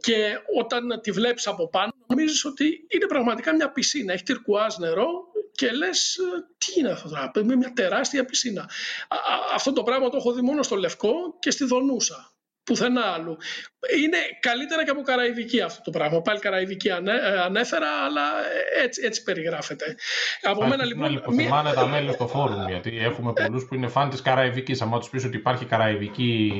και 0.00 0.38
όταν 0.58 1.00
τη 1.00 1.10
βλέπεις 1.10 1.46
από 1.46 1.68
πάνω 1.68 1.92
νομίζεις 2.06 2.44
ότι 2.44 2.64
είναι 2.88 3.06
πραγματικά 3.06 3.54
μια 3.54 3.72
πισίνα. 3.72 4.12
Έχει 4.12 4.22
τυρκουάζ 4.22 4.76
νερό 4.76 5.08
και 5.52 5.70
λες 5.70 6.18
τι 6.58 6.80
είναι 6.80 6.90
αυτό 6.90 7.08
τώρα, 7.08 7.30
με 7.44 7.56
μια 7.56 7.72
τεράστια 7.72 8.24
πισίνα. 8.24 8.70
αυτό 9.54 9.72
το 9.72 9.82
πράγμα 9.82 10.08
το 10.08 10.16
έχω 10.16 10.32
δει 10.32 10.40
μόνο 10.40 10.62
στο 10.62 10.76
Λευκό 10.76 11.12
και 11.38 11.50
στη 11.50 11.64
Δονούσα 11.64 12.34
πουθενά 12.70 13.02
άλλου. 13.02 13.36
Είναι 14.02 14.16
καλύτερα 14.40 14.84
και 14.84 14.90
από 14.90 15.02
Καραϊβική 15.02 15.60
αυτό 15.60 15.82
το 15.82 15.90
πράγμα. 15.90 16.22
Πάλι 16.22 16.38
Καραϊβική 16.38 16.88
ε, 16.88 16.92
ανέφερα, 17.44 17.88
αλλά 18.04 18.22
έτσι, 18.82 19.02
έτσι 19.04 19.22
περιγράφεται. 19.22 19.96
Από 20.42 20.66
μένα 20.66 20.84
λοιπόν. 20.84 21.12
Να 21.12 21.30
μία... 21.30 21.72
τα 21.74 21.86
μέλη 21.86 22.12
στο 22.12 22.26
φόρουμ, 22.26 22.68
γιατί 22.68 22.98
έχουμε 22.98 23.32
πολλούς 23.32 23.64
που 23.64 23.74
είναι 23.74 23.88
φαν 23.88 24.10
της 24.10 24.22
Καραϊβικής. 24.22 24.82
Αν 24.82 24.98
τους 24.98 25.10
πεις 25.10 25.24
ότι 25.24 25.36
υπάρχει 25.36 25.64
Καραϊβική 25.64 26.52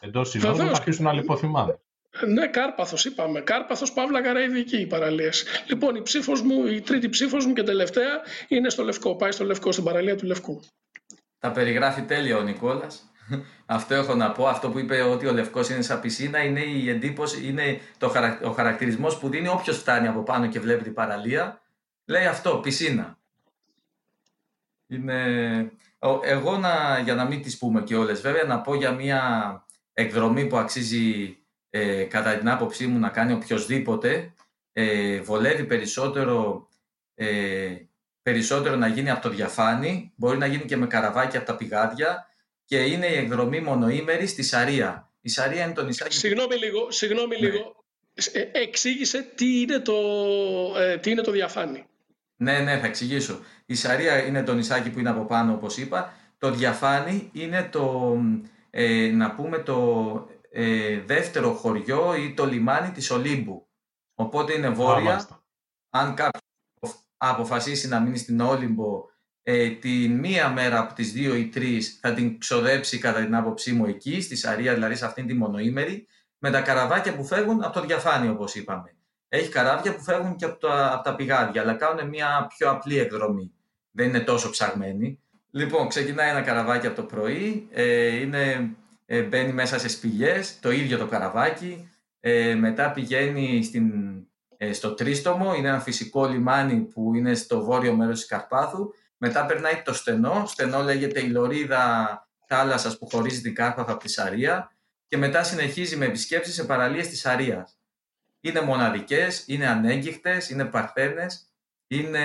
εντός 0.00 0.30
συνόρων, 0.30 0.56
θα 0.56 0.64
αρχίσουν 0.64 1.04
να 1.04 1.12
λιποθυμάνε. 1.12 1.78
Ναι, 2.26 2.46
Κάρπαθος 2.48 3.04
είπαμε. 3.04 3.40
Κάρπαθος 3.40 3.92
Παύλα 3.92 4.22
Καραϊδική 4.22 4.76
οι 4.76 4.86
παραλίες. 4.86 5.44
Λοιπόν, 5.66 5.94
η 5.94 6.02
ψήφος 6.02 6.42
μου, 6.42 6.66
η 6.66 6.80
τρίτη 6.80 7.08
ψήφος 7.08 7.46
μου 7.46 7.52
και 7.52 7.62
τελευταία 7.62 8.20
είναι 8.48 8.70
στο 8.70 8.84
Λευκό. 8.84 9.16
Πάει 9.16 9.30
στο 9.30 9.44
Λευκό, 9.44 9.72
στην 9.72 9.84
παραλία 9.84 10.16
του 10.16 10.26
Λευκού. 10.26 10.60
Τα 11.38 11.50
περιγράφει 11.50 12.02
τέλεια 12.02 12.36
ο 12.36 12.42
Νικόλας. 12.42 13.12
Αυτό 13.66 13.94
έχω 13.94 14.14
να 14.14 14.32
πω. 14.32 14.46
Αυτό 14.46 14.70
που 14.70 14.78
είπε 14.78 15.02
ότι 15.02 15.26
ο 15.26 15.32
Λευκός 15.32 15.68
είναι 15.68 15.82
σαν 15.82 16.00
πισίνα 16.00 16.44
είναι 16.44 16.60
η 16.60 16.90
εντύπωση, 16.90 17.46
είναι 17.46 17.80
το 17.98 18.08
χαρακ... 18.08 18.44
ο 18.44 18.50
χαρακτηρισμός 18.50 19.18
που 19.18 19.28
δίνει 19.28 19.48
όποιος 19.48 19.78
φτάνει 19.78 20.06
από 20.06 20.22
πάνω 20.22 20.46
και 20.46 20.60
βλέπει 20.60 20.82
την 20.82 20.94
παραλία. 20.94 21.62
Λέει 22.04 22.26
αυτό, 22.26 22.56
πισίνα. 22.56 23.18
Είναι... 24.86 25.16
Εγώ 26.22 26.56
να, 26.56 26.98
για 26.98 27.14
να 27.14 27.24
μην 27.24 27.42
τις 27.42 27.58
πούμε 27.58 27.82
και 27.82 27.96
όλες 27.96 28.20
βέβαια, 28.20 28.44
να 28.44 28.60
πω 28.60 28.74
για 28.74 28.92
μια 28.92 29.22
εκδρομή 29.98 30.46
που 30.46 30.56
αξίζει 30.56 31.38
ε, 31.70 32.02
κατά 32.02 32.38
την 32.38 32.48
άποψή 32.48 32.86
μου 32.86 32.98
να 32.98 33.08
κάνει 33.08 33.32
οποιοδήποτε. 33.32 34.32
Ε, 34.72 35.20
βολεύει 35.20 35.64
περισσότερο, 35.64 36.68
ε, 37.14 37.74
περισσότερο 38.22 38.76
να 38.76 38.86
γίνει 38.86 39.10
από 39.10 39.22
το 39.22 39.28
διαφάνι, 39.28 40.12
μπορεί 40.16 40.38
να 40.38 40.46
γίνει 40.46 40.64
και 40.64 40.76
με 40.76 40.86
καραβάκι 40.86 41.36
από 41.36 41.46
τα 41.46 41.56
πηγάδια 41.56 42.26
και 42.64 42.78
είναι 42.78 43.06
η 43.06 43.16
εκδρομή 43.16 43.60
μονοήμερη 43.60 44.26
στη 44.26 44.42
Σαρία. 44.42 45.10
Η 45.20 45.28
Σαρία 45.28 45.64
είναι 45.64 45.72
το 45.72 45.84
νησάκι... 45.84 46.16
Συγγνώμη 46.16 46.56
λίγο, 46.56 46.90
συγγνώμη 46.90 47.40
ναι. 47.40 47.48
λίγο. 47.48 47.84
Ε, 48.32 48.60
εξήγησε 48.62 49.32
τι 49.34 49.60
είναι, 49.60 49.78
το, 49.78 49.94
ε, 50.78 50.98
τι 50.98 51.10
είναι 51.10 51.22
το 51.22 51.30
διαφάνι. 51.30 51.86
Ναι, 52.36 52.58
ναι, 52.58 52.78
θα 52.78 52.86
εξηγήσω. 52.86 53.40
Η 53.66 53.74
Σαρία 53.74 54.26
είναι 54.26 54.42
το 54.42 54.54
νησάκι 54.54 54.90
που 54.90 54.98
είναι 54.98 55.10
από 55.10 55.24
πάνω, 55.24 55.52
όπως 55.52 55.76
είπα. 55.76 56.12
Το 56.38 56.50
διαφάνι 56.50 57.30
είναι 57.32 57.68
το, 57.72 58.16
ε, 58.80 59.10
να 59.10 59.34
πούμε, 59.34 59.58
το 59.58 60.28
ε, 60.50 61.00
δεύτερο 61.00 61.52
χωριό 61.52 62.14
ή 62.14 62.34
το 62.34 62.46
λιμάνι 62.46 62.90
της 62.90 63.10
Ολύμπου. 63.10 63.68
Οπότε 64.14 64.52
είναι 64.52 64.68
βόρεια. 64.68 65.28
Αν 65.90 66.14
κάποιος 66.14 67.06
αποφασίσει 67.16 67.88
να 67.88 68.00
μείνει 68.00 68.18
στην 68.18 68.40
Όλυμπο 68.40 69.04
ε, 69.42 69.70
τη 69.70 70.08
μία 70.08 70.48
μέρα 70.48 70.78
από 70.78 70.94
τις 70.94 71.12
δύο 71.12 71.34
ή 71.34 71.48
τρεις 71.48 71.98
θα 72.00 72.14
την 72.14 72.38
ξοδέψει 72.38 72.98
κατά 72.98 73.20
την 73.20 73.34
άποψή 73.34 73.72
μου 73.72 73.86
εκεί, 73.86 74.20
στη 74.20 74.36
Σαρία 74.36 74.74
δηλαδή 74.74 74.94
σε 74.94 75.04
αυτήν 75.04 75.26
τη 75.26 75.34
μονοήμερη, 75.34 76.06
με 76.38 76.50
τα 76.50 76.60
καραβάκια 76.60 77.16
που 77.16 77.24
φεύγουν 77.24 77.62
από 77.62 77.80
το 77.80 77.86
διαφάνει 77.86 78.28
όπως 78.28 78.54
είπαμε. 78.54 78.96
Έχει 79.28 79.50
καράβια 79.50 79.94
που 79.94 80.02
φεύγουν 80.02 80.36
και 80.36 80.44
από 80.44 80.58
τα, 80.58 80.92
από 80.92 81.04
τα 81.04 81.14
πηγάδια, 81.14 81.60
αλλά 81.60 81.74
κάνουν 81.74 82.08
μια 82.08 82.46
πιο 82.56 82.70
απλή 82.70 82.98
εκδρομή. 82.98 83.52
Δεν 83.90 84.08
είναι 84.08 84.20
τόσο 84.20 84.50
ψαγμένη. 84.50 85.22
Λοιπόν, 85.50 85.88
ξεκινάει 85.88 86.30
ένα 86.30 86.42
καραβάκι 86.42 86.86
από 86.86 86.96
το 86.96 87.02
πρωί, 87.02 87.68
ε, 87.70 88.16
είναι, 88.16 88.70
ε, 89.06 89.22
μπαίνει 89.22 89.52
μέσα 89.52 89.78
σε 89.78 89.88
σπηλιές, 89.88 90.58
το 90.60 90.70
ίδιο 90.70 90.98
το 90.98 91.06
καραβάκι, 91.06 91.90
ε, 92.20 92.54
μετά 92.54 92.90
πηγαίνει 92.92 93.62
στην, 93.64 93.92
ε, 94.56 94.72
στο 94.72 94.94
Τρίστομο, 94.94 95.54
είναι 95.54 95.68
ένα 95.68 95.80
φυσικό 95.80 96.26
λιμάνι 96.26 96.74
που 96.74 97.14
είναι 97.14 97.34
στο 97.34 97.64
βόρειο 97.64 97.94
μέρος 97.94 98.18
της 98.18 98.28
Καρπάθου 98.28 98.92
μετά 99.18 99.46
περνάει 99.46 99.82
το 99.84 99.92
στενό. 99.92 100.44
Στενό 100.46 100.82
λέγεται 100.82 101.20
η 101.20 101.28
λωρίδα 101.28 102.28
θάλασσας 102.46 102.98
που 102.98 103.08
χωρίζει 103.08 103.40
την 103.40 103.54
Κάρπαθα 103.54 103.92
από 103.92 104.00
τη 104.00 104.08
Σαρία 104.08 104.72
και 105.08 105.16
μετά 105.16 105.42
συνεχίζει 105.42 105.96
με 105.96 106.04
επισκέψεις 106.04 106.54
σε 106.54 106.64
παραλίες 106.64 107.08
της 107.08 107.20
Σαρίας. 107.20 107.78
Είναι 108.40 108.60
μοναδικές, 108.60 109.44
είναι 109.46 109.66
ανέγκυχτες, 109.66 110.50
είναι 110.50 110.64
παρθένες, 110.64 111.52
είναι 111.86 112.22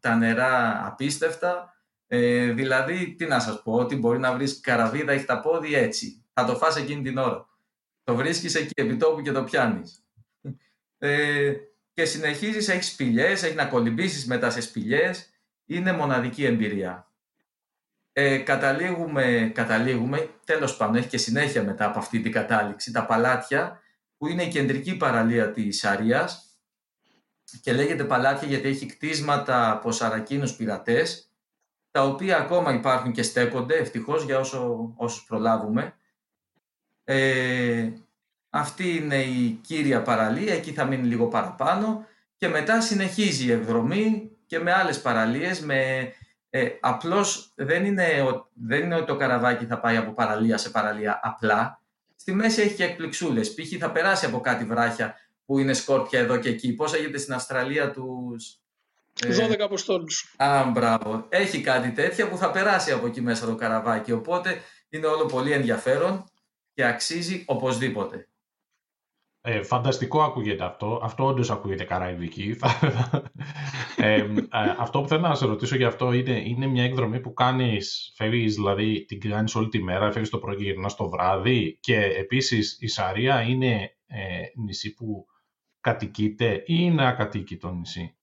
τα 0.00 0.14
νερά 0.14 0.82
απίστευτα. 0.86 1.73
Ε, 2.16 2.52
δηλαδή, 2.52 3.14
τι 3.14 3.26
να 3.26 3.40
σας 3.40 3.62
πω, 3.62 3.72
ότι 3.72 3.96
μπορεί 3.96 4.18
να 4.18 4.32
βρεις 4.32 4.60
καραβίδα 4.60 5.12
έχει 5.12 5.24
τα 5.24 5.40
πόδι 5.40 5.74
έτσι. 5.74 6.24
Θα 6.32 6.44
το 6.44 6.56
φας 6.56 6.76
εκείνη 6.76 7.02
την 7.02 7.18
ώρα. 7.18 7.48
Το 8.04 8.14
βρίσκεις 8.14 8.54
εκεί 8.54 8.72
επί 8.74 8.96
τόπου 8.96 9.22
και 9.22 9.32
το 9.32 9.44
πιάνεις. 9.44 10.04
Ε, 10.98 11.52
και 11.92 12.04
συνεχίζεις, 12.04 12.68
έχεις 12.68 12.86
σπηλιές, 12.86 13.42
έχεις 13.42 13.56
να 13.56 13.66
κολυμπήσεις 13.66 14.26
μετά 14.26 14.50
σε 14.50 14.60
σπηλιές 14.60 15.30
είναι 15.66 15.92
μοναδική 15.92 16.44
εμπειρία. 16.44 17.12
Ε, 18.12 18.38
καταλήγουμε, 18.38 19.50
καταλήγουμε, 19.54 20.30
τέλος 20.44 20.76
πάντων 20.76 20.96
έχει 20.96 21.08
και 21.08 21.18
συνέχεια 21.18 21.62
μετά 21.62 21.84
από 21.84 21.98
αυτή 21.98 22.20
την 22.20 22.32
κατάληξη, 22.32 22.92
τα 22.92 23.06
παλάτια 23.06 23.80
που 24.16 24.26
είναι 24.26 24.42
η 24.42 24.48
κεντρική 24.48 24.96
παραλία 24.96 25.50
της 25.50 25.78
Σαρίας 25.78 26.58
και 27.62 27.72
λέγεται 27.72 28.04
παλάτια 28.04 28.48
γιατί 28.48 28.68
έχει 28.68 28.86
κτίσματα 28.86 29.70
από 29.70 29.92
σαρακίνους 29.92 30.54
πειρατές 30.54 31.28
τα 31.94 32.04
οποία 32.04 32.36
ακόμα 32.36 32.72
υπάρχουν 32.72 33.12
και 33.12 33.22
στέκονται 33.22 33.74
ευτυχώς 33.74 34.24
για 34.24 34.38
όσο, 34.38 34.92
όσους 34.96 35.24
προλάβουμε. 35.24 35.94
Ε, 37.04 37.90
αυτή 38.50 38.96
είναι 38.96 39.22
η 39.22 39.60
κύρια 39.62 40.02
παραλία, 40.02 40.54
εκεί 40.54 40.72
θα 40.72 40.84
μείνει 40.84 41.06
λίγο 41.06 41.26
παραπάνω 41.26 42.06
και 42.36 42.48
μετά 42.48 42.80
συνεχίζει 42.80 43.46
η 43.46 43.52
εκδρομή 43.52 44.30
και 44.46 44.58
με 44.58 44.72
άλλες 44.72 45.00
παραλίες, 45.00 45.60
με, 45.60 46.12
ε, 46.50 46.68
απλώς 46.80 47.52
δεν 47.54 47.84
είναι, 47.84 48.06
δεν 48.52 48.82
είναι 48.82 48.94
ότι 48.94 49.06
το 49.06 49.16
καραβάκι 49.16 49.64
θα 49.64 49.80
πάει 49.80 49.96
από 49.96 50.12
παραλία 50.12 50.58
σε 50.58 50.70
παραλία 50.70 51.20
απλά. 51.22 51.80
Στη 52.16 52.32
μέση 52.32 52.62
έχει 52.62 52.74
και 52.74 52.84
εκπληξούλες. 52.84 53.54
Π.χ. 53.54 53.78
θα 53.78 53.90
περάσει 53.90 54.26
από 54.26 54.40
κάτι 54.40 54.64
βράχια 54.64 55.14
που 55.44 55.58
είναι 55.58 55.72
σκόρπια 55.72 56.20
εδώ 56.20 56.36
και 56.36 56.48
εκεί. 56.48 56.74
Πώς 56.74 56.94
έγινε 56.94 57.18
στην 57.18 57.34
Αυστραλία 57.34 57.90
τους... 57.90 58.58
12 59.20 59.58
ε, 59.58 59.62
αποστόλους. 59.62 60.34
Α, 60.36 60.70
μπράβο. 60.70 61.26
Έχει 61.28 61.60
κάτι 61.60 61.92
τέτοια 61.92 62.28
που 62.28 62.36
θα 62.36 62.50
περάσει 62.50 62.92
από 62.92 63.06
εκεί 63.06 63.20
μέσα 63.20 63.46
το 63.46 63.54
καραβάκι. 63.54 64.12
Οπότε 64.12 64.60
είναι 64.88 65.06
όλο 65.06 65.26
πολύ 65.26 65.52
ενδιαφέρον 65.52 66.24
και 66.74 66.84
αξίζει 66.84 67.44
οπωσδήποτε. 67.46 68.28
Ε, 69.46 69.62
φανταστικό 69.62 70.22
ακούγεται 70.22 70.64
αυτό. 70.64 71.00
Αυτό 71.02 71.24
όντως 71.24 71.50
ακούγεται 71.50 71.84
καραϊδική. 71.84 72.56
ε, 73.96 74.14
ε, 74.14 74.48
αυτό 74.78 75.00
που 75.00 75.08
θέλω 75.08 75.20
να 75.20 75.34
σε 75.34 75.46
ρωτήσω 75.46 75.76
για 75.76 75.86
αυτό 75.86 76.12
είναι, 76.12 76.40
είναι 76.44 76.66
μια 76.66 76.84
εκδρομή 76.84 77.20
που 77.20 77.32
κάνεις, 77.32 78.12
φεύγεις 78.16 78.54
δηλαδή 78.54 79.04
την 79.04 79.20
κάνεις 79.20 79.54
όλη 79.54 79.68
τη 79.68 79.82
μέρα, 79.82 80.12
φεύγεις 80.12 80.30
το 80.30 80.38
πρωί 80.38 80.56
και 80.56 80.62
γυρνάς 80.62 80.94
το 80.94 81.08
βράδυ. 81.08 81.78
Και 81.80 81.96
επίσης 81.96 82.76
η 82.80 82.86
Σαρία 82.86 83.40
είναι 83.40 83.96
ε, 84.06 84.42
νησί 84.64 84.94
που 84.94 85.26
κατοικείται 85.80 86.54
ή 86.54 86.62
είναι 86.66 87.08
ακατοίκητο 87.08 87.70
νησί; 87.70 88.16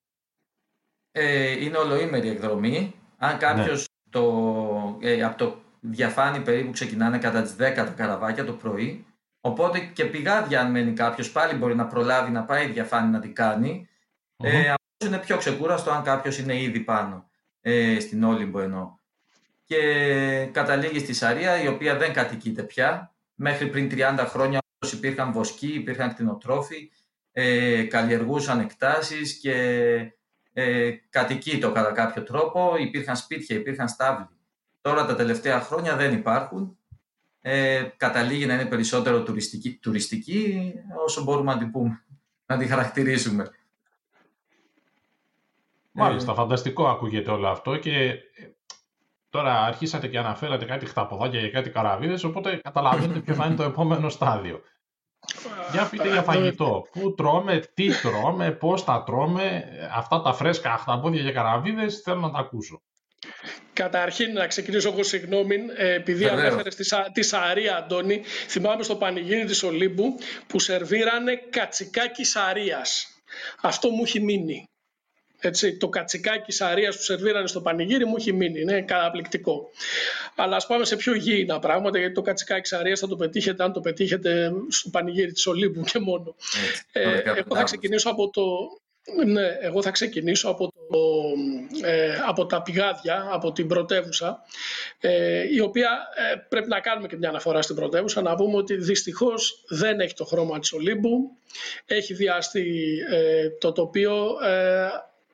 Ε, 1.12 1.64
είναι 1.64 1.78
ολοήμερη 1.78 2.30
εκδρομή. 2.30 2.94
Αν 3.18 3.38
κάποιος 3.38 3.80
ναι. 3.80 4.10
το, 4.10 4.98
ε, 5.02 5.24
από 5.24 5.38
το 5.38 5.62
διαφάνει 5.80 6.40
περίπου 6.40 6.72
ξεκινάνε 6.72 7.18
κατά 7.18 7.42
τις 7.42 7.52
10 7.54 7.56
τα 7.58 7.94
καραβάκια 7.96 8.46
το 8.46 8.54
πρωί 8.54 9.06
Οπότε 9.42 9.80
και 9.80 10.06
πηγάδια, 10.06 10.62
αν 10.62 10.72
μένει 10.72 10.94
κάποιος, 10.94 11.32
πάλι 11.32 11.54
μπορεί 11.54 11.76
να 11.76 11.88
προλάβει 11.88 12.32
να 12.32 12.44
πάει 12.44 12.68
διαφάνει 12.68 13.12
να 13.12 13.20
την 13.20 13.34
κάνει. 13.34 13.90
Mm-hmm. 14.38 14.48
Ε, 14.48 14.74
είναι 15.06 15.18
πιο 15.18 15.38
ξεκούραστο 15.38 15.92
αν 15.92 16.04
κάποιος 16.04 16.38
είναι 16.38 16.62
ήδη 16.62 16.80
πάνω, 16.80 17.30
ε, 17.62 18.00
στην 18.00 18.24
Όλυμπο 18.24 18.60
εννοώ. 18.60 18.94
Και 19.66 19.80
καταλήγει 20.52 21.00
στη 21.00 21.14
Σαρία, 21.14 21.62
η 21.64 21.68
οποία 21.68 21.98
δεν 21.98 22.14
κατοικείται 22.14 22.64
πια. 22.64 23.14
Μέχρι 23.36 23.68
πριν 23.68 23.90
30 23.92 24.26
χρόνια 24.28 24.60
υπήρχαν 24.94 25.32
βοσκοί, 25.32 25.68
υπήρχαν 25.68 26.14
κτηνοτρόφοι, 26.14 26.92
ε, 27.32 27.84
καλλιεργούσαν 27.84 28.60
εκτάσεις 28.60 29.40
και 29.40 29.54
ε, 30.54 30.92
κατοικείτο 31.10 31.72
κατά 31.72 31.92
κάποιο 31.92 32.24
τρόπο. 32.24 32.76
Υπήρχαν 32.78 33.16
σπίτια, 33.16 33.56
υπήρχαν 33.56 33.88
στάβλοι. 33.88 34.28
Τώρα 34.82 35.06
τα 35.06 35.16
τελευταία 35.16 35.62
χρόνια 35.62 35.96
δεν 35.96 36.14
υπάρχουν 36.14 36.78
ε, 37.42 37.84
καταλήγει 37.98 38.46
να 38.46 38.54
είναι 38.54 38.66
περισσότερο 38.66 39.24
τουριστική, 39.24 39.80
τουριστική 39.82 40.74
όσο 41.06 41.24
μπορούμε 41.24 41.54
να 41.54 41.60
την 41.60 41.72
πούμε, 41.72 42.04
να 42.46 42.58
την 42.58 42.68
χαρακτηρίσουμε. 42.68 43.50
Μάλιστα, 45.92 46.32
ε, 46.32 46.36
φανταστικό 46.36 46.88
ακούγεται 46.88 47.32
όλο 47.32 47.48
αυτό 47.48 47.78
και 47.78 48.08
ε, 48.08 48.20
τώρα 49.30 49.62
αρχίσατε 49.62 50.08
και 50.08 50.18
αναφέρατε 50.18 50.66
κάτι 50.66 50.86
χταποδάκια 50.86 51.42
και 51.42 51.50
κάτι 51.50 51.70
καραβίδες, 51.70 52.24
οπότε 52.24 52.56
καταλαβαίνετε 52.64 53.20
ποιο 53.20 53.34
θα 53.34 53.46
είναι 53.46 53.56
το 53.56 53.64
επόμενο 53.72 54.10
στάδιο. 54.10 54.62
Για 55.72 55.88
πείτε 55.90 56.12
για 56.12 56.22
φαγητό. 56.22 56.88
Πού 56.92 57.14
τρώμε, 57.16 57.64
τι 57.74 57.88
τρώμε, 58.02 58.52
πώς 58.52 58.84
τα 58.84 59.04
τρώμε, 59.04 59.64
αυτά 59.94 60.22
τα 60.22 60.34
φρέσκα 60.34 60.78
χταπόδια 60.78 61.24
και 61.24 61.32
καραβίδες 61.32 62.02
θέλω 62.04 62.20
να 62.20 62.32
τα 62.32 62.40
ακούσω. 62.40 62.82
Καταρχήν, 63.74 64.34
να 64.34 64.48
ξεκινήσω 64.48 64.90
εγώ 64.90 65.04
συγγνώμη, 65.04 65.56
ε, 65.76 65.94
επειδή 65.94 66.26
ανέφερες 66.26 66.76
τη, 66.76 66.86
τη 67.14 67.22
Σαρία, 67.22 67.78
Αντώνη, 67.78 68.22
θυμάμαι 68.48 68.84
στο 68.84 68.96
πανηγύρι 68.96 69.46
της 69.46 69.64
Ολύμπου 69.64 70.16
που 70.48 70.60
σερβίρανε 70.60 71.36
κατσικάκι 71.50 72.24
Σαρίας. 72.24 73.08
Αυτό 73.62 73.90
μου 73.90 74.04
έχει 74.04 74.20
μείνει. 74.20 74.66
Έτσι, 75.44 75.78
το 75.78 75.90
κατσικάκι 75.90 76.52
Σαρίας 76.52 76.96
που 76.96 77.02
σερβίρανε 77.02 77.48
στο 77.48 77.62
πανηγύρι 77.62 78.06
μου 78.06 78.16
έχει 78.18 78.34
μείνει. 78.34 78.62
Είναι 78.62 78.82
καταπληκτικό. 78.82 79.70
Αλλά 80.36 80.56
ας 80.56 80.68
πάμε 80.68 80.86
σε 80.86 80.96
πιο 80.96 81.16
γήινα 81.16 81.60
πράγματα, 81.60 81.98
γιατί 81.98 82.14
το 82.14 82.22
κατσικάκι 82.22 82.68
Σαρίας 82.68 83.00
θα 83.00 83.08
το 83.08 83.16
πετύχετε 83.16 83.64
αν 83.64 83.74
το 83.74 83.80
πετύχετε 83.80 84.52
στο 84.70 84.90
πανηγύρι 84.90 85.32
της 85.32 85.48
Ολύμπου 85.48 85.84
και 85.84 86.00
μόνο. 86.00 86.36
ε, 86.92 87.22
εγώ 87.36 87.56
θα 87.56 87.64
ξεκινήσω 87.64 88.10
από 88.10 88.30
το, 88.30 88.42
Ναι, 89.26 89.58
εγώ 89.62 89.82
θα 89.82 89.92
ξεκινήσω 89.92 90.50
από, 90.50 90.68
το, 90.68 90.98
ε, 91.88 92.16
από 92.28 92.46
τα 92.46 92.62
πηγάδια, 92.62 93.28
από 93.32 93.52
την 93.52 93.68
πρωτεύουσα, 93.68 94.42
ε, 95.00 95.54
η 95.54 95.60
οποία 95.60 95.90
ε, 96.32 96.36
πρέπει 96.50 96.68
να 96.68 96.80
κάνουμε 96.80 97.08
και 97.08 97.18
μια 97.18 97.30
αναφορά 97.30 97.62
στην 97.62 97.76
πρωτεύουσα, 97.76 98.22
να 98.22 98.36
πούμε 98.36 98.58
ότι 98.58 98.76
δυστυχώς 98.76 99.64
δεν 99.70 100.00
έχει 100.00 100.14
το 100.14 100.26
χρώμα 100.26 100.60
της 100.60 100.74
Ολύμπου, 100.74 101.38
έχει 101.86 102.14
διαστεί 102.14 102.98
το 103.60 103.72
τοπίο 103.72 104.36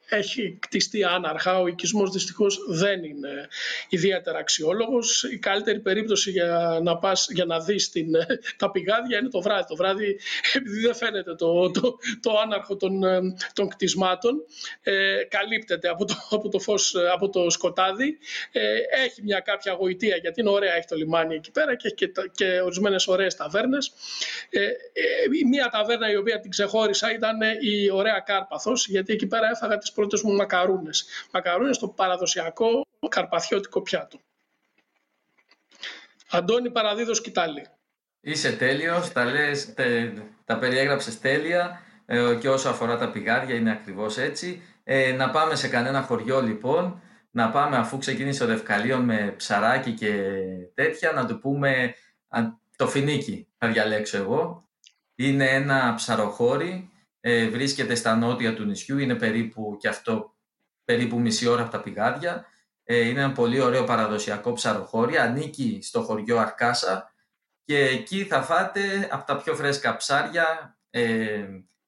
έχει 0.09 0.57
κτιστεί 0.61 1.03
άναρχα. 1.03 1.59
Ο 1.59 1.67
οικισμός 1.67 2.11
δυστυχώς 2.11 2.59
δεν 2.69 3.03
είναι 3.03 3.47
ιδιαίτερα 3.89 4.37
αξιόλογος. 4.37 5.23
Η 5.23 5.37
καλύτερη 5.37 5.79
περίπτωση 5.79 6.31
για 6.31 6.79
να, 6.83 6.97
πας, 6.97 7.27
για 7.29 7.45
να 7.45 7.59
δεις 7.59 7.89
την, 7.89 8.11
τα 8.57 8.71
πηγάδια 8.71 9.17
είναι 9.17 9.29
το 9.29 9.41
βράδυ. 9.41 9.65
Το 9.67 9.75
βράδυ, 9.75 10.19
επειδή 10.53 10.79
δεν 10.79 10.95
φαίνεται 10.95 11.35
το, 11.35 11.71
το, 11.71 11.97
το 12.21 12.37
άναρχο 12.43 12.75
των, 12.75 13.01
των 13.53 13.67
κτισμάτων, 13.67 14.35
ε, 14.81 15.23
καλύπτεται 15.29 15.89
από 15.89 16.05
το, 16.05 16.15
από 16.29 16.49
το 16.49 16.59
φως, 16.59 16.95
από 17.13 17.29
το 17.29 17.49
σκοτάδι. 17.49 18.17
Ε, 18.51 18.61
έχει 19.05 19.23
μια 19.23 19.39
κάποια 19.39 19.73
γοητεία, 19.73 20.15
γιατί 20.15 20.41
είναι 20.41 20.49
ωραία, 20.49 20.75
έχει 20.75 20.87
το 20.87 20.95
λιμάνι 20.95 21.35
εκεί 21.35 21.51
πέρα 21.51 21.75
και 21.75 21.87
έχει 21.87 21.95
και, 21.95 22.11
και 22.31 22.61
ορισμένες 22.61 23.07
ωραίες 23.07 23.35
ταβέρνες. 23.35 23.93
Ε, 24.49 24.63
ε, 24.63 24.69
μια 25.49 25.69
ταβέρνα 25.71 26.11
η 26.11 26.15
οποία 26.15 26.39
την 26.39 26.49
ξεχώρισα 26.49 27.13
ήταν 27.13 27.37
η 27.61 27.91
ωραία 27.91 28.19
Κάρπαθος, 28.25 28.87
γιατί 28.87 29.13
εκεί 29.13 29.27
πέρα 29.27 29.49
έφαγα 29.49 29.77
τις 29.77 29.91
πρώτες 29.97 30.21
μου 30.21 30.33
μακαρούνες. 30.35 31.05
Μακαρούνες 31.31 31.75
στο 31.75 31.87
παραδοσιακό 31.87 32.85
καρπαθιώτικο 33.09 33.81
πιάτο. 33.81 34.19
Αντώνη 36.29 36.69
Παραδίδος 36.71 37.21
Κιτάλη. 37.21 37.67
Είσαι 38.19 38.51
τέλειος, 38.51 39.11
τα, 39.11 39.25
λες, 39.25 39.73
τα 40.45 40.57
περιέγραψες 40.57 41.19
τέλεια 41.19 41.81
ε, 42.05 42.37
και 42.39 42.49
όσο 42.49 42.69
αφορά 42.69 42.97
τα 42.97 43.11
πηγάδια 43.11 43.55
είναι 43.55 43.71
ακριβώς 43.71 44.17
έτσι. 44.17 44.61
Ε, 44.83 45.11
να 45.11 45.29
πάμε 45.29 45.55
σε 45.55 45.67
κανένα 45.67 46.01
χωριό 46.01 46.41
λοιπόν, 46.41 47.01
να 47.31 47.49
πάμε 47.49 47.77
αφού 47.77 47.97
ξεκίνησε 47.97 48.43
ο 48.43 48.47
Δευκαλίων 48.47 49.03
με 49.03 49.33
ψαράκι 49.37 49.91
και 49.91 50.13
τέτοια, 50.73 51.11
να 51.11 51.25
του 51.25 51.39
πούμε 51.39 51.95
το 52.75 52.87
φινίκι 52.87 53.47
θα 53.57 53.67
διαλέξω 53.67 54.17
εγώ. 54.17 54.69
Είναι 55.15 55.45
ένα 55.45 55.93
ψαροχώρι 55.95 56.91
ε, 57.29 57.49
βρίσκεται 57.49 57.95
στα 57.95 58.15
νότια 58.15 58.53
του 58.53 58.63
νησιού, 58.63 58.97
είναι 58.97 59.15
περίπου 59.15 59.77
και 59.79 59.87
αυτό 59.87 60.35
περίπου 60.85 61.19
μισή 61.19 61.47
ώρα 61.47 61.61
από 61.61 61.71
τα 61.71 61.81
πηγάδια. 61.81 62.45
Ε, 62.83 63.07
είναι 63.07 63.19
ένα 63.19 63.31
πολύ 63.31 63.59
ωραίο 63.59 63.83
παραδοσιακό 63.83 64.53
ψαροχώρι, 64.53 65.17
ανήκει 65.17 65.79
στο 65.81 66.01
χωριό 66.01 66.37
Αρκάσα 66.37 67.13
και 67.63 67.85
εκεί 67.85 68.23
θα 68.23 68.41
φάτε 68.41 69.07
από 69.11 69.25
τα 69.25 69.37
πιο 69.37 69.55
φρέσκα 69.55 69.95
ψάρια, 69.95 70.77
ε, 70.89 71.45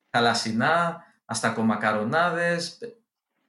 θαλασσινά, 0.10 1.04
αστακομακαρονάδες, 1.26 2.78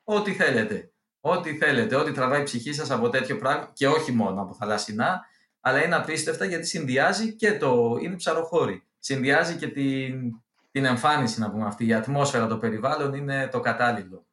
ό,τι 0.05 0.33
θέλετε. 0.33 0.93
Ό,τι 1.21 1.57
θέλετε, 1.57 1.97
ό,τι 1.97 2.13
τραβάει 2.13 2.41
η 2.41 2.45
ψυχή 2.45 2.73
σας 2.73 2.91
από 2.91 3.09
τέτοιο 3.09 3.37
πράγμα 3.37 3.71
και 3.73 3.89
όχι 3.89 4.13
μόνο 4.13 4.43
από 4.43 4.55
θαλασσινά, 4.55 5.21
αλλά 5.61 5.85
είναι 5.85 5.95
απίστευτα 5.95 6.45
γιατί 6.45 6.67
συνδυάζει 6.67 7.33
και 7.33 7.59
το, 7.59 7.99
είναι 8.01 8.17
ψαροχώρι, 8.17 8.87
συνδυάζει 8.99 9.57
και 9.57 9.69
την 9.69 10.43
την 10.71 10.85
εμφάνιση 10.85 11.41
να 11.41 11.51
πούμε 11.51 11.67
αυτή, 11.67 11.87
η 11.87 11.95
ατμόσφαιρα, 11.95 12.47
το 12.47 12.57
περιβάλλον 12.57 13.15
είναι 13.15 13.49
το 13.53 13.61
κατάλληλο. 13.61 14.27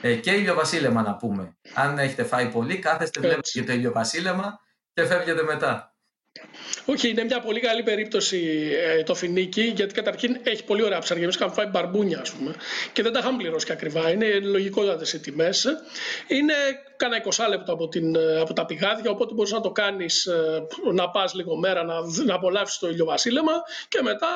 Ε, 0.00 0.14
και 0.14 0.30
ηλιοβασίλεμα 0.30 1.02
να 1.02 1.16
πούμε. 1.16 1.56
Αν 1.74 1.98
έχετε 1.98 2.24
φάει 2.24 2.48
πολύ, 2.48 2.78
κάθεστε, 2.78 3.20
βλέπετε 3.20 3.50
και 3.52 3.64
το 3.64 3.72
ηλιοβασίλεμα 3.72 4.60
και 4.92 5.04
φεύγετε 5.04 5.42
μετά. 5.42 5.92
Όχι, 6.84 7.08
είναι 7.08 7.24
μια 7.24 7.40
πολύ 7.40 7.60
καλή 7.60 7.82
περίπτωση 7.82 8.70
ε, 8.82 9.02
το 9.02 9.14
φινίκι, 9.14 9.62
γιατί 9.62 9.94
καταρχήν 9.94 10.36
έχει 10.42 10.64
πολύ 10.64 10.82
ωραία 10.82 10.98
ψάρια. 10.98 11.22
Εμείς 11.22 11.34
είχαμε 11.34 11.52
φάει 11.52 11.66
μπαρμπούνια, 11.66 12.20
ας 12.20 12.32
πούμε, 12.32 12.54
και 12.92 13.02
δεν 13.02 13.12
τα 13.12 13.18
είχαμε 13.18 13.36
πληρώσει 13.36 13.66
και 13.66 13.72
ακριβά. 13.72 14.10
Είναι 14.10 14.38
λογικότατες 14.38 15.12
οι 15.12 15.20
τιμές. 15.20 15.66
Είναι 16.28 16.54
κάνα 16.96 17.16
20 17.16 17.48
λεπτό 17.48 17.72
από, 17.72 17.88
την, 17.88 18.14
ε, 18.14 18.40
από 18.40 18.52
τα 18.52 18.66
πηγάδια, 18.66 19.10
οπότε 19.10 19.34
μπορείς 19.34 19.52
να 19.52 19.60
το 19.60 19.70
κάνεις 19.70 20.26
ε, 20.26 20.66
να 20.92 21.10
πας 21.10 21.34
λίγο 21.34 21.56
μέρα 21.56 21.82
να, 21.84 21.94
να 22.24 22.34
απολαύσεις 22.34 22.78
το 22.78 22.88
ηλιοβασίλεμα 22.88 23.52
και 23.88 24.02
μετά 24.02 24.28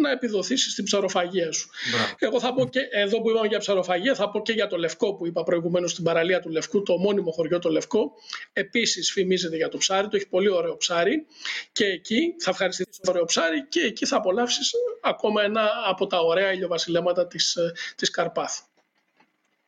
να 0.00 0.10
επιδοθήσεις 0.10 0.72
στην 0.72 0.84
ψαροφαγία 0.84 1.52
σου. 1.52 1.70
Εγώ 2.18 2.40
θα 2.40 2.54
πω 2.54 2.68
και 2.68 2.80
εδώ 2.90 3.20
που 3.20 3.30
είπαμε 3.30 3.46
για 3.46 3.58
ψαροφαγία, 3.58 4.14
θα 4.14 4.30
πω 4.30 4.42
και 4.42 4.52
για 4.52 4.66
το 4.66 4.76
Λευκό 4.76 5.14
που 5.14 5.26
είπα 5.26 5.42
προηγουμένως 5.42 5.90
στην 5.90 6.04
παραλία 6.04 6.40
του 6.40 6.48
Λευκού, 6.48 6.82
το 6.82 6.96
μόνιμο 6.96 7.30
χωριό 7.30 7.58
το 7.58 7.70
Λευκό. 7.70 8.12
Επίσης 8.52 9.12
φημίζεται 9.12 9.56
για 9.56 9.68
το 9.68 9.78
ψάρι, 9.78 10.08
το 10.08 10.16
έχει 10.16 10.28
πολύ 10.28 10.50
ωραίο 10.50 10.76
ψάρι 10.76 11.26
και 11.72 11.84
εκεί 11.84 12.34
θα 12.38 12.50
ευχαριστηθείς 12.50 12.98
το 13.02 13.10
ωραίο 13.10 13.24
ψάρι 13.24 13.66
και 13.68 13.80
εκεί 13.80 14.06
θα 14.06 14.16
απολαύσεις 14.16 14.72
ακόμα 15.02 15.42
ένα 15.42 15.70
από 15.88 16.06
τα 16.06 16.18
ωραία 16.20 16.52
ηλιοβασιλέματα 16.52 17.26
της 17.26 17.56
της 17.96 18.10
Καρπάθου. 18.10 18.62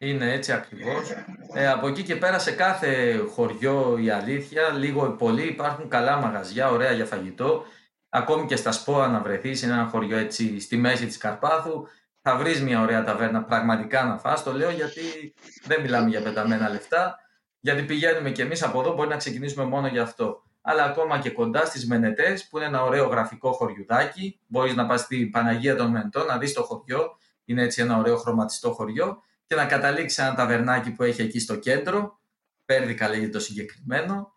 Είναι 0.02 0.32
έτσι 0.32 0.52
ακριβώς. 0.52 1.10
Ε, 1.54 1.68
από 1.68 1.88
εκεί 1.88 2.02
και 2.02 2.16
πέρα 2.16 2.38
σε 2.38 2.50
κάθε 2.50 3.16
χωριό 3.16 3.98
η 4.02 4.10
αλήθεια, 4.10 4.68
λίγο 4.68 5.06
ή 5.06 5.16
πολύ 5.18 5.42
υπάρχουν 5.42 5.88
καλά 5.88 6.16
μαγαζιά, 6.16 6.70
ωραία 6.70 6.92
για 6.92 7.04
φαγητό 7.04 7.64
ακόμη 8.10 8.46
και 8.46 8.56
στα 8.56 8.72
Σπόα 8.72 9.08
να 9.08 9.20
βρεθείς, 9.20 9.62
είναι 9.62 9.72
ένα 9.72 9.86
χωριό 9.86 10.16
έτσι 10.16 10.60
στη 10.60 10.76
μέση 10.76 11.06
της 11.06 11.16
Καρπάθου, 11.16 11.86
θα 12.22 12.36
βρεις 12.36 12.62
μια 12.62 12.80
ωραία 12.80 13.04
ταβέρνα 13.04 13.44
πραγματικά 13.44 14.04
να 14.04 14.18
φας. 14.18 14.42
Το 14.42 14.52
λέω 14.52 14.70
γιατί 14.70 15.34
δεν 15.64 15.80
μιλάμε 15.80 16.08
για 16.08 16.22
πεταμένα 16.22 16.68
λεφτά, 16.68 17.18
γιατί 17.60 17.82
πηγαίνουμε 17.82 18.30
κι 18.30 18.40
εμείς 18.40 18.62
από 18.62 18.80
εδώ, 18.80 18.94
μπορεί 18.94 19.08
να 19.08 19.16
ξεκινήσουμε 19.16 19.64
μόνο 19.64 19.86
γι' 19.86 19.98
αυτό. 19.98 20.42
Αλλά 20.62 20.84
ακόμα 20.84 21.18
και 21.18 21.30
κοντά 21.30 21.64
στις 21.64 21.86
Μενετές, 21.86 22.48
που 22.48 22.56
είναι 22.56 22.66
ένα 22.66 22.82
ωραίο 22.82 23.06
γραφικό 23.06 23.52
χωριουδάκι, 23.52 24.40
μπορείς 24.46 24.74
να 24.74 24.86
πας 24.86 25.00
στην 25.00 25.30
Παναγία 25.30 25.76
των 25.76 25.90
Μενετών, 25.90 26.26
να 26.26 26.38
δεις 26.38 26.52
το 26.52 26.62
χωριό, 26.62 27.16
είναι 27.44 27.62
έτσι 27.62 27.82
ένα 27.82 27.96
ωραίο 27.96 28.16
χρωματιστό 28.16 28.72
χωριό, 28.72 29.22
και 29.46 29.54
να 29.54 29.64
καταλήξεις 29.64 30.18
ένα 30.18 30.34
ταβερνάκι 30.34 30.90
που 30.90 31.02
έχει 31.02 31.22
εκεί 31.22 31.40
στο 31.40 31.56
κέντρο, 31.56 32.20
Πέρδικα 32.64 33.08
λέγεται 33.08 33.30
το 33.30 33.40
συγκεκριμένο, 33.40 34.32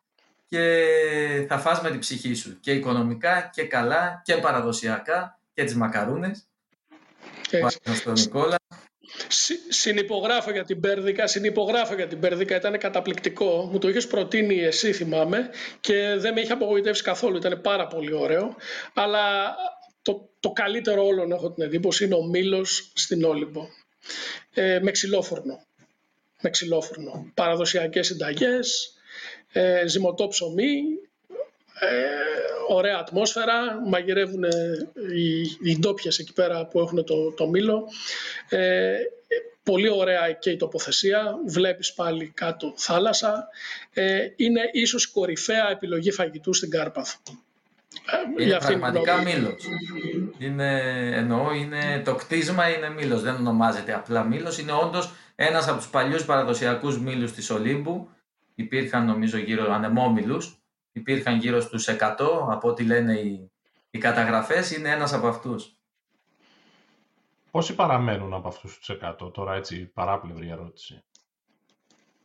και 0.54 1.46
θα 1.48 1.58
φας 1.60 1.82
με 1.82 1.90
την 1.90 2.00
ψυχή 2.00 2.34
σου 2.34 2.60
και 2.60 2.72
οικονομικά 2.72 3.50
και 3.54 3.64
καλά 3.64 4.22
και 4.26 4.38
παραδοσιακά 4.38 5.40
και 5.54 5.64
τις 5.64 5.76
μακαρούνες. 5.76 6.48
Στον 7.96 8.14
Νικόλα. 8.14 8.56
Συνυπογράφω 9.70 10.52
για 10.52 10.64
την 10.64 10.80
Πέρδικα, 10.80 11.28
συνυπογράφω 11.28 11.96
για 11.96 12.08
την 12.08 12.20
Πέρδικα, 12.20 12.56
ήταν 12.56 12.78
καταπληκτικό. 12.78 13.70
Μου 13.72 13.80
το 13.80 13.90
είχες 13.90 14.08
προτείνει 14.08 14.60
εσύ, 14.60 14.94
θυμάμαι, 14.94 15.50
και 15.80 16.16
δεν 16.18 16.34
με 16.34 16.42
είχε 16.42 16.52
απογοητεύσει 16.52 17.04
καθόλου. 17.04 17.38
Ήταν 17.38 17.62
πάρα 17.62 17.88
πολύ 17.88 18.14
ωραίο. 18.14 18.56
Αλλά 18.94 19.56
το, 20.02 20.30
το 20.40 20.52
καλύτερο 20.52 21.06
όλων, 21.06 21.32
έχω 21.32 21.52
την 21.52 21.64
εντύπωση, 21.64 22.06
είναι 22.06 22.16
ο 22.16 22.24
Μήλος 22.24 22.92
στην 22.94 23.24
Όλυμπο. 23.24 23.68
Ε, 24.54 24.80
με 24.82 24.92
ξυλόφουρνο. 24.92 25.64
Με 26.42 26.50
ξυλόφουρνο. 26.50 27.32
Παραδοσιακές 27.34 28.08
συνταγές, 28.08 28.94
ε, 29.54 29.88
ζυμωτό 29.88 30.28
ψωμί, 30.28 30.82
ε, 31.80 31.88
ωραία 32.68 32.98
ατμόσφαιρα, 32.98 33.82
μαγειρεύουν 33.86 34.44
οι, 35.14 35.42
οι 35.64 35.78
ντόπιες 35.80 36.20
εκεί 36.20 36.34
πέρα 36.34 36.66
που 36.66 36.80
έχουν 36.80 37.06
το, 37.06 37.32
το 37.32 37.48
μήλο. 37.48 37.88
Ε, 38.50 38.96
πολύ 39.64 39.90
ωραία 39.90 40.32
και 40.32 40.50
η 40.50 40.58
τοποθεσία, 40.58 41.36
βλέπεις 41.48 41.94
πάλι 41.94 42.32
κάτω 42.34 42.74
θάλασσα. 42.78 43.48
Ε, 43.94 44.28
είναι 44.36 44.70
ίσως 44.72 45.04
η 45.04 45.12
κορυφαία 45.12 45.70
επιλογή 45.72 46.12
φαγητού 46.12 46.54
στην 46.54 46.70
Κάρπαθο. 46.70 47.18
Ε, 48.38 48.44
είναι 48.44 48.58
πραγματικά 48.58 49.22
μήλος. 49.22 49.64
Είναι, 50.38 50.80
εννοώ, 51.16 51.54
είναι, 51.54 52.02
το 52.06 52.16
κτίσμα 52.16 52.70
είναι 52.70 52.90
μήλος, 52.90 53.22
δεν 53.22 53.36
ονομάζεται 53.36 53.94
απλά 53.94 54.24
μήλος. 54.24 54.58
Είναι 54.58 54.72
όντως 54.72 55.14
ένας 55.36 55.68
από 55.68 55.78
τους 55.78 55.88
παλιούς 55.88 56.26
παραδοσιακούς 56.26 57.00
μήλους 57.00 57.32
της 57.32 57.50
Ολύμπου 57.50 58.10
υπήρχαν 58.56 59.06
νομίζω 59.06 59.38
γύρω 59.38 59.72
ανεμόμυλους, 59.72 60.64
υπήρχαν 60.92 61.38
γύρω 61.38 61.62
στους 61.62 61.88
100 61.88 61.98
από 62.50 62.68
ό,τι 62.70 62.84
λένε 62.84 63.14
οι, 63.14 63.52
οι 63.90 63.98
καταγραφές, 63.98 64.72
είναι 64.78 64.90
ένας 64.90 65.14
από 65.14 65.28
αυτούς. 65.28 65.78
Πόσοι 67.52 67.76
παραμένουν 67.76 68.34
από 68.34 68.48
αυτούς 68.48 68.78
τους 68.78 68.98
100, 69.22 69.34
τώρα 69.34 69.54
έτσι 69.54 69.86
παράπλευρη 69.86 70.50
ερώτηση. 70.50 71.04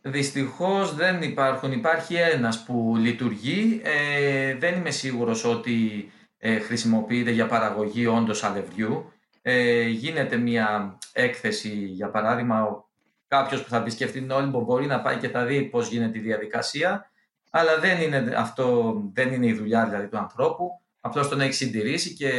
Δυστυχώς 0.02 0.94
δεν 0.94 1.22
υπάρχουν. 1.22 1.72
Υπάρχει 1.72 2.14
ένας 2.14 2.64
που 2.64 2.94
λειτουργεί. 2.96 3.80
Ε, 3.84 4.54
δεν 4.54 4.76
είμαι 4.76 4.90
σίγουρος 4.90 5.44
ότι 5.44 6.10
ε, 6.38 6.58
χρησιμοποιείται 6.58 7.30
για 7.30 7.46
παραγωγή 7.46 8.06
όντως 8.06 8.44
αλευριού. 8.44 9.12
Ε, 9.42 9.82
γίνεται 9.82 10.36
μια 10.36 10.98
έκθεση, 11.12 11.74
για 11.74 12.10
παράδειγμα, 12.10 12.87
κάποιος 13.28 13.62
που 13.62 13.68
θα 13.68 13.76
επισκεφτεί 13.76 14.20
την 14.20 14.30
Όλυμπο 14.30 14.60
μπορεί 14.60 14.86
να 14.86 15.00
πάει 15.00 15.16
και 15.16 15.28
θα 15.28 15.44
δει 15.44 15.62
πώς 15.62 15.88
γίνεται 15.88 16.18
η 16.18 16.20
διαδικασία. 16.20 17.10
Αλλά 17.50 17.78
δεν 17.78 18.00
είναι 18.00 18.34
αυτό, 18.36 18.94
δεν 19.12 19.32
είναι 19.32 19.46
η 19.46 19.52
δουλειά 19.52 19.86
δηλαδή 19.86 20.06
του 20.08 20.18
ανθρώπου. 20.18 20.80
Απλώς 21.00 21.28
τον 21.28 21.40
έχεις 21.40 21.56
συντηρήσει 21.56 22.14
και 22.14 22.30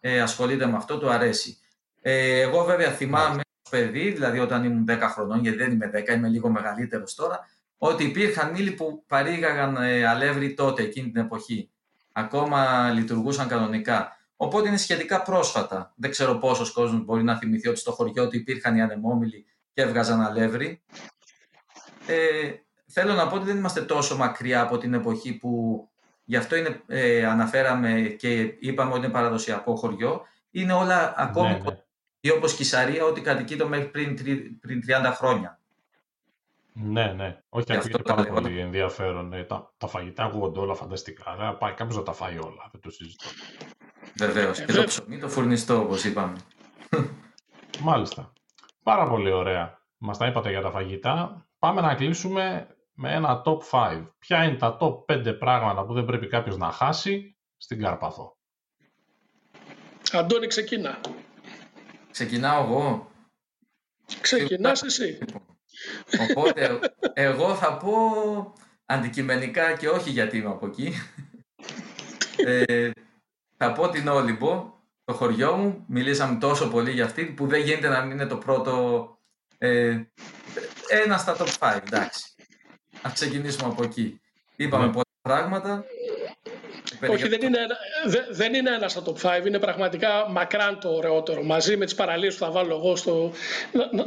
ε, 0.00 0.20
ασχολείται 0.20 0.66
με 0.66 0.76
αυτό, 0.76 0.98
του 0.98 1.10
αρέσει. 1.10 1.58
Ε, 2.00 2.40
εγώ 2.40 2.64
βέβαια 2.64 2.90
θυμάμαι 2.90 3.40
ως 3.64 3.70
παιδί, 3.70 4.10
δηλαδή 4.10 4.38
όταν 4.38 4.64
ήμουν 4.64 4.86
10 4.88 4.98
χρονών, 5.00 5.40
γιατί 5.40 5.56
δεν 5.56 5.72
είμαι 5.72 5.90
10, 5.94 6.08
είμαι 6.14 6.28
λίγο 6.28 6.48
μεγαλύτερος 6.48 7.14
τώρα, 7.14 7.48
ότι 7.78 8.04
υπήρχαν 8.04 8.50
μήλοι 8.50 8.70
που 8.70 9.04
παρήγαγαν 9.06 9.76
ε, 9.76 10.06
αλεύρι 10.06 10.54
τότε, 10.54 10.82
εκείνη 10.82 11.10
την 11.10 11.20
εποχή. 11.20 11.70
Ακόμα 12.12 12.90
λειτουργούσαν 12.90 13.48
κανονικά. 13.48 14.16
Οπότε 14.36 14.68
είναι 14.68 14.76
σχετικά 14.76 15.22
πρόσφατα. 15.22 15.92
Δεν 15.96 16.10
ξέρω 16.10 16.34
πόσος 16.34 16.72
κόσμος 16.72 17.04
μπορεί 17.04 17.22
να 17.22 17.36
θυμηθεί 17.36 17.68
ότι 17.68 17.78
στο 17.78 17.92
χωριό 17.92 18.28
του 18.28 18.36
υπήρχαν 18.36 18.76
οι 18.76 18.82
ανεμόμυλοι 18.82 19.46
και 19.74 19.82
έβγαζαν 19.82 20.20
αλεύρι. 20.20 20.82
Ε, 22.06 22.50
θέλω 22.86 23.12
να 23.12 23.28
πω 23.28 23.36
ότι 23.36 23.44
δεν 23.44 23.56
είμαστε 23.56 23.82
τόσο 23.82 24.16
μακριά 24.16 24.60
από 24.60 24.78
την 24.78 24.94
εποχή 24.94 25.32
που 25.32 25.84
γι' 26.24 26.36
αυτό 26.36 26.56
είναι, 26.56 26.82
ε, 26.86 27.26
αναφέραμε 27.26 28.00
και 28.00 28.40
είπαμε 28.60 28.90
ότι 28.90 28.98
είναι 28.98 29.08
παραδοσιακό 29.08 29.76
χωριό. 29.76 30.22
Είναι 30.50 30.72
όλα 30.72 31.14
ακόμη 31.16 31.52
ναι, 31.52 31.58
ναι. 32.20 32.32
όπως 32.32 32.54
Κισαρία, 32.54 33.04
ότι 33.04 33.20
κατοικείται 33.20 33.64
μέχρι 33.64 33.86
πριν, 33.86 34.16
πριν 34.60 34.82
30 34.86 35.12
χρόνια. 35.14 35.58
Ναι, 36.72 37.12
ναι. 37.12 37.38
Όχι, 37.48 37.72
ακούγεται 37.72 38.02
πάρα 38.02 38.24
πολύ 38.24 38.58
ενδιαφέρον. 38.58 39.32
Ε, 39.32 39.44
τα, 39.44 39.72
τα 39.78 39.86
φαγητά 39.86 40.24
ακούγονται 40.24 40.60
όλα 40.60 40.74
φανταστικά. 40.74 41.30
Αλλά 41.30 41.56
πάει 41.56 41.72
κάποιος 41.72 41.96
να 41.96 42.02
τα 42.02 42.12
φάει 42.12 42.38
όλα. 42.38 42.68
Δεν 42.72 42.80
το 42.80 42.90
συζητώ. 42.90 43.26
Βεβαίως. 44.16 44.60
Και 44.60 44.72
το 44.72 44.84
ψωμί 44.84 45.18
το 45.18 45.28
φουρνιστό, 45.28 45.80
όπως 45.80 46.04
είπαμε. 46.04 46.36
Μάλιστα. 47.80 48.32
Πάρα 48.84 49.08
πολύ 49.08 49.32
ωραία. 49.32 49.78
Μας 49.98 50.18
τα 50.18 50.26
είπατε 50.26 50.50
για 50.50 50.60
τα 50.60 50.70
φαγητά. 50.70 51.46
Πάμε 51.58 51.80
να 51.80 51.94
κλείσουμε 51.94 52.66
με 52.92 53.12
ένα 53.12 53.42
top 53.44 53.58
5. 53.70 54.06
Ποια 54.18 54.44
είναι 54.44 54.56
τα 54.56 54.76
top 54.80 55.04
5 55.04 55.38
πράγματα 55.38 55.84
που 55.84 55.92
δεν 55.92 56.04
πρέπει 56.04 56.26
κάποιος 56.26 56.56
να 56.56 56.70
χάσει 56.70 57.36
στην 57.56 57.80
Καρπαθό. 57.80 58.36
Αντώνη, 60.12 60.46
ξεκινά. 60.46 61.00
Ξεκινάω 62.10 62.64
εγώ. 62.64 63.10
Ξεκινάς 64.20 64.82
εσύ. 64.82 65.18
Οπότε 66.30 66.80
εγώ 67.12 67.54
θα 67.54 67.76
πω 67.76 67.92
αντικειμενικά 68.86 69.76
και 69.76 69.88
όχι 69.88 70.10
γιατί 70.10 70.38
είμαι 70.38 70.50
από 70.50 70.66
εκεί. 70.66 70.92
Ε, 72.36 72.90
θα 73.56 73.72
πω 73.72 73.88
την 73.88 74.08
Όλυμπο, 74.08 74.73
το 75.04 75.12
χωριό 75.12 75.56
μου. 75.56 75.84
Μιλήσαμε 75.88 76.38
τόσο 76.38 76.68
πολύ 76.68 76.90
για 76.90 77.04
αυτή 77.04 77.24
που 77.24 77.46
δεν 77.46 77.60
γίνεται 77.60 77.88
να 77.88 78.02
μην 78.02 78.10
είναι 78.10 78.26
το 78.26 78.36
πρώτο... 78.36 79.08
Ε, 79.58 80.02
ένα 80.88 81.16
στα 81.16 81.36
top 81.36 81.48
5, 81.58 81.78
εντάξει. 81.86 82.24
Ας 83.02 83.12
ξεκινήσουμε 83.12 83.68
από 83.68 83.82
εκεί. 83.82 84.20
Είπαμε 84.56 84.86
ναι. 84.86 84.92
πολλά 84.92 85.04
πράγματα. 85.22 85.84
Όχι, 87.08 87.28
δεν 87.28 87.42
είναι, 87.42 87.58
δεν 88.30 88.54
είναι 88.54 88.70
ένα 88.70 88.88
στα 88.88 89.02
top 89.06 89.40
5, 89.42 89.46
είναι 89.46 89.58
πραγματικά 89.58 90.30
μακράν 90.30 90.80
το 90.80 90.88
ωραιότερο. 90.88 91.42
Μαζί 91.42 91.76
με 91.76 91.84
τις 91.84 91.94
παραλίες 91.94 92.34
που 92.34 92.44
θα 92.44 92.50
βάλω 92.50 92.74
εγώ 92.74 92.96
στο 92.96 93.32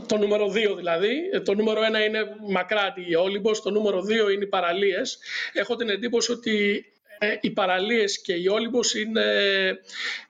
το 0.07 0.17
νούμερο 0.17 0.45
2 0.45 0.75
δηλαδή. 0.75 1.41
Το 1.45 1.53
νούμερο 1.53 1.81
1 1.81 2.07
είναι 2.07 2.19
μακράν 2.49 2.93
η 3.07 3.15
Όλυμπος, 3.15 3.61
το 3.61 3.69
νούμερο 3.69 3.99
2 3.99 4.09
είναι 4.33 4.43
οι 4.43 4.47
παραλίες. 4.47 5.19
Έχω 5.53 5.75
την 5.75 5.89
εντύπωση 5.89 6.31
ότι 6.31 6.85
ε, 6.85 6.96
οι 7.41 7.51
παραλίες 7.51 8.21
και 8.21 8.33
η 8.33 8.47
Όλυμπος 8.47 8.95
είναι, 8.95 9.25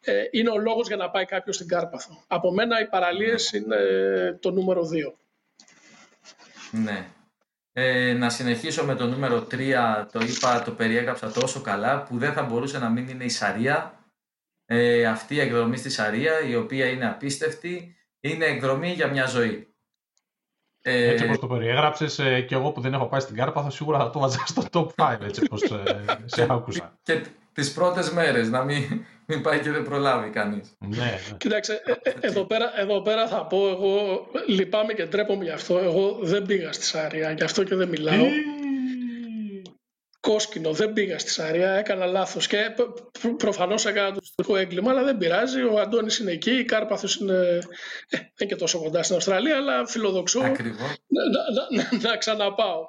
ε, 0.02 0.23
είναι 0.32 0.50
ο 0.50 0.58
λόγος 0.58 0.88
για 0.88 0.95
να 0.95 1.10
πάει 1.10 1.26
κάποιος 1.26 1.56
στην 1.56 1.67
Κάρπαθο. 1.67 2.23
Από 2.28 2.52
μένα 2.52 2.82
οι 2.82 2.88
παραλίες 2.88 3.52
είναι 3.52 3.78
το 4.41 4.52
νούμερο 4.52 4.84
2. 4.84 5.17
Ναι. 6.71 7.08
Ε, 7.73 8.13
να 8.13 8.30
συνεχίσω 8.30 8.86
με 8.86 8.95
το 8.95 9.08
νούμερο 9.08 9.47
3, 9.52 10.08
το 10.12 10.19
είπα, 10.19 10.63
το 10.63 10.71
περιέγραψα 10.71 11.32
τόσο 11.32 11.62
καλά, 11.62 12.04
που 12.04 12.17
δεν 12.17 12.34
θα 12.34 12.43
μπορούσε 12.43 12.80
να 12.80 12.89
μην 12.89 13.08
είναι 13.08 13.23
η 13.23 13.30
Σαρία. 13.30 14.06
Ε, 14.65 15.06
αυτή 15.06 15.36
η 15.36 15.39
εκδρομή 15.39 15.78
στη 15.78 15.89
Σαρία, 15.89 16.39
η 16.39 16.56
οποία 16.56 16.86
είναι 16.86 17.08
απίστευτη, 17.08 17.95
είναι 18.19 18.45
εκδρομή 18.45 18.91
για 18.91 19.08
μια 19.08 19.26
ζωή. 19.26 19.76
Ε, 20.82 21.10
έτσι 21.10 21.24
όπως 21.24 21.40
το 21.40 21.48
περιέγραψες 21.48 22.20
ε, 22.20 22.42
και 22.42 22.56
εγώ 22.56 22.72
που 22.72 22.82
δεν 22.82 22.94
έχω 22.94 23.06
πάει 23.06 23.20
στην 23.20 23.36
Κάρπαθο 23.36 23.70
σίγουρα 23.70 23.98
θα 23.98 24.10
το 24.10 24.20
βάζα 24.20 24.44
στο 24.46 24.63
top 24.72 24.88
5 24.96 25.18
έτσι 25.22 25.42
όπως 25.44 25.62
ε, 25.62 26.06
σε 26.26 26.48
άκουσα. 26.50 26.98
Και 27.04 27.22
τις 27.54 27.74
πρώτες 27.74 28.12
μέρες 28.12 28.50
να 28.50 28.63
μην, 28.63 29.06
μην 29.26 29.42
πάει 29.42 29.60
και 29.60 29.72
δεν 29.72 29.84
προλάβει 29.84 30.30
κανείς. 30.30 30.78
Ναι, 30.80 30.98
ναι. 30.98 31.38
Κοίταξε, 31.38 31.82
ε, 32.04 32.28
εδώ, 32.28 32.44
πέρα, 32.44 32.80
εδώ 32.80 33.02
πέρα 33.02 33.28
θα 33.28 33.46
πω 33.46 33.68
εγώ 33.68 34.28
λυπάμαι 34.48 34.94
και 34.94 35.06
ντρέπομαι 35.06 35.44
γι' 35.44 35.50
αυτό. 35.50 35.78
Εγώ 35.78 36.18
δεν 36.22 36.46
πήγα 36.46 36.72
στη 36.72 36.84
Σάρια, 36.84 37.32
γι' 37.32 37.44
αυτό 37.44 37.63
και 37.63 37.76
δεν 37.76 37.88
μιλάω 37.88 38.26
κόσκινο. 40.28 40.72
Δεν 40.72 40.94
πήγα 40.94 41.20
στη 41.20 41.30
Σαρία, 41.30 41.72
έκανα 41.72 42.06
λάθος. 42.06 42.48
Και 42.48 42.58
προ, 42.76 43.36
προφανώς 43.36 43.86
έκανα 43.86 44.12
το 44.12 44.20
ιστορικό 44.22 44.58
έγκλημα, 44.58 44.92
αλλά 44.92 45.04
δεν 45.04 45.18
πειράζει. 45.18 45.62
Ο 45.63 45.80
Αντώνης 45.80 46.18
είναι 46.18 46.32
εκεί, 46.32 46.52
η 46.52 46.66
Κάρπαθος 46.66 47.16
είναι. 47.16 47.34
Ε, 47.34 47.60
δεν 48.10 48.22
είναι 48.40 48.50
και 48.50 48.56
τόσο 48.56 48.82
κοντά 48.82 49.04
στην 49.04 49.16
Αυστραλία, 49.16 49.56
αλλά 49.56 49.88
φιλοδοξώ 49.88 50.42
να, 50.42 50.54
να, 51.72 52.10
να, 52.10 52.18
ξαναπάω. 52.18 52.86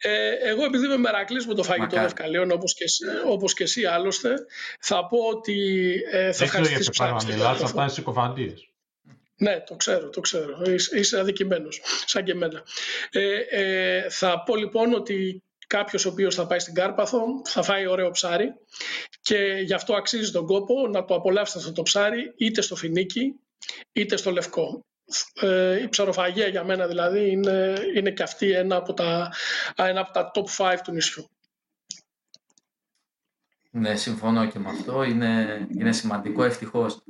Ε, 0.00 0.30
εγώ, 0.48 0.64
επειδή 0.64 0.84
είμαι 0.84 0.96
μερακλής 0.96 1.46
με 1.46 1.54
το 1.54 1.62
φαγητό 1.62 2.00
ευκαλίων, 2.00 2.50
όπως 2.50 2.74
και, 2.74 2.84
όπως 3.26 3.54
και 3.54 3.62
εσύ 3.62 3.84
άλλωστε, 3.84 4.34
θα 4.80 5.06
πω 5.06 5.18
ότι 5.18 5.92
ε, 6.10 6.32
θα 6.32 6.44
ευχαριστήσω 6.44 6.90
πάρα 6.96 7.14
πολύ. 7.14 7.32
Μιλά, 7.32 7.54
θα 7.54 7.66
φτάσει 7.66 7.94
συκοφαντίε. 7.94 8.54
Ναι, 9.36 9.60
το 9.66 9.74
ξέρω, 9.74 10.08
το 10.08 10.20
ξέρω. 10.20 10.62
Είσαι 10.92 11.18
αδικημένος, 11.18 11.80
σαν 12.06 12.24
και 12.24 12.32
εμένα. 12.32 12.62
Ε, 13.10 13.36
ε, 13.50 14.10
θα 14.10 14.42
πω 14.42 14.56
λοιπόν 14.56 14.94
ότι 14.94 15.42
κάποιος 15.72 16.04
ο 16.04 16.08
οποίος 16.08 16.34
θα 16.34 16.46
πάει 16.46 16.58
στην 16.58 16.74
Κάρπαθο, 16.74 17.42
θα 17.44 17.62
φάει 17.62 17.86
ωραίο 17.86 18.10
ψάρι 18.10 18.54
και 19.20 19.36
γι' 19.64 19.74
αυτό 19.74 19.94
αξίζει 19.94 20.30
τον 20.30 20.46
κόπο 20.46 20.88
να 20.88 21.04
το 21.04 21.14
απολαύσετε 21.14 21.58
αυτό 21.58 21.72
το 21.72 21.82
ψάρι 21.82 22.34
είτε 22.36 22.60
στο 22.60 22.76
φινίκι 22.76 23.34
είτε 23.92 24.16
στο 24.16 24.30
λευκό. 24.30 24.84
Ε, 25.40 25.82
η 25.82 25.88
ψαροφαγία 25.88 26.46
για 26.46 26.64
μένα 26.64 26.86
δηλαδή 26.86 27.30
είναι, 27.30 27.74
είναι 27.96 28.10
και 28.10 28.22
αυτή 28.22 28.50
ένα 28.50 28.76
από, 28.76 28.92
τα, 28.92 29.32
ένα 29.76 30.00
από 30.00 30.12
τα 30.12 30.30
top 30.34 30.74
5 30.74 30.76
του 30.84 30.92
νησιού. 30.92 31.28
Ναι, 33.70 33.96
συμφωνώ 33.96 34.46
και 34.46 34.58
με 34.58 34.68
αυτό. 34.68 35.02
Είναι, 35.02 35.66
είναι 35.78 35.92
σημαντικό 35.92 36.44
ευτυχώς. 36.44 37.02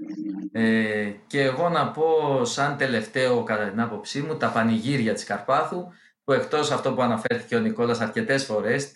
Ε, 0.53 1.13
και 1.27 1.41
εγώ 1.41 1.69
να 1.69 1.91
πω 1.91 2.05
σαν 2.45 2.77
τελευταίο 2.77 3.43
κατά 3.43 3.69
την 3.69 3.81
άποψή 3.81 4.21
μου 4.21 4.37
τα 4.37 4.49
πανηγύρια 4.49 5.15
της 5.15 5.25
Καρπάθου 5.25 5.87
που 6.25 6.33
εκτός 6.33 6.71
αυτό 6.71 6.93
που 6.93 7.03
αναφέρθηκε 7.03 7.57
ο 7.57 7.61
Νικόλας 7.61 8.01
αρκετές 8.01 8.45
φορές, 8.45 8.93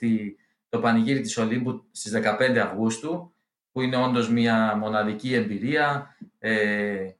το 0.69 0.79
πανηγύρι 0.79 1.21
της 1.21 1.37
Ολύμπου 1.37 1.85
στις 1.93 2.13
15 2.13 2.59
Αυγούστου, 2.59 3.33
που 3.73 3.81
είναι 3.81 3.97
όντως 3.97 4.31
μια 4.31 4.77
μοναδική 4.77 5.35
εμπειρία. 5.35 6.17
Ε, 6.39 7.11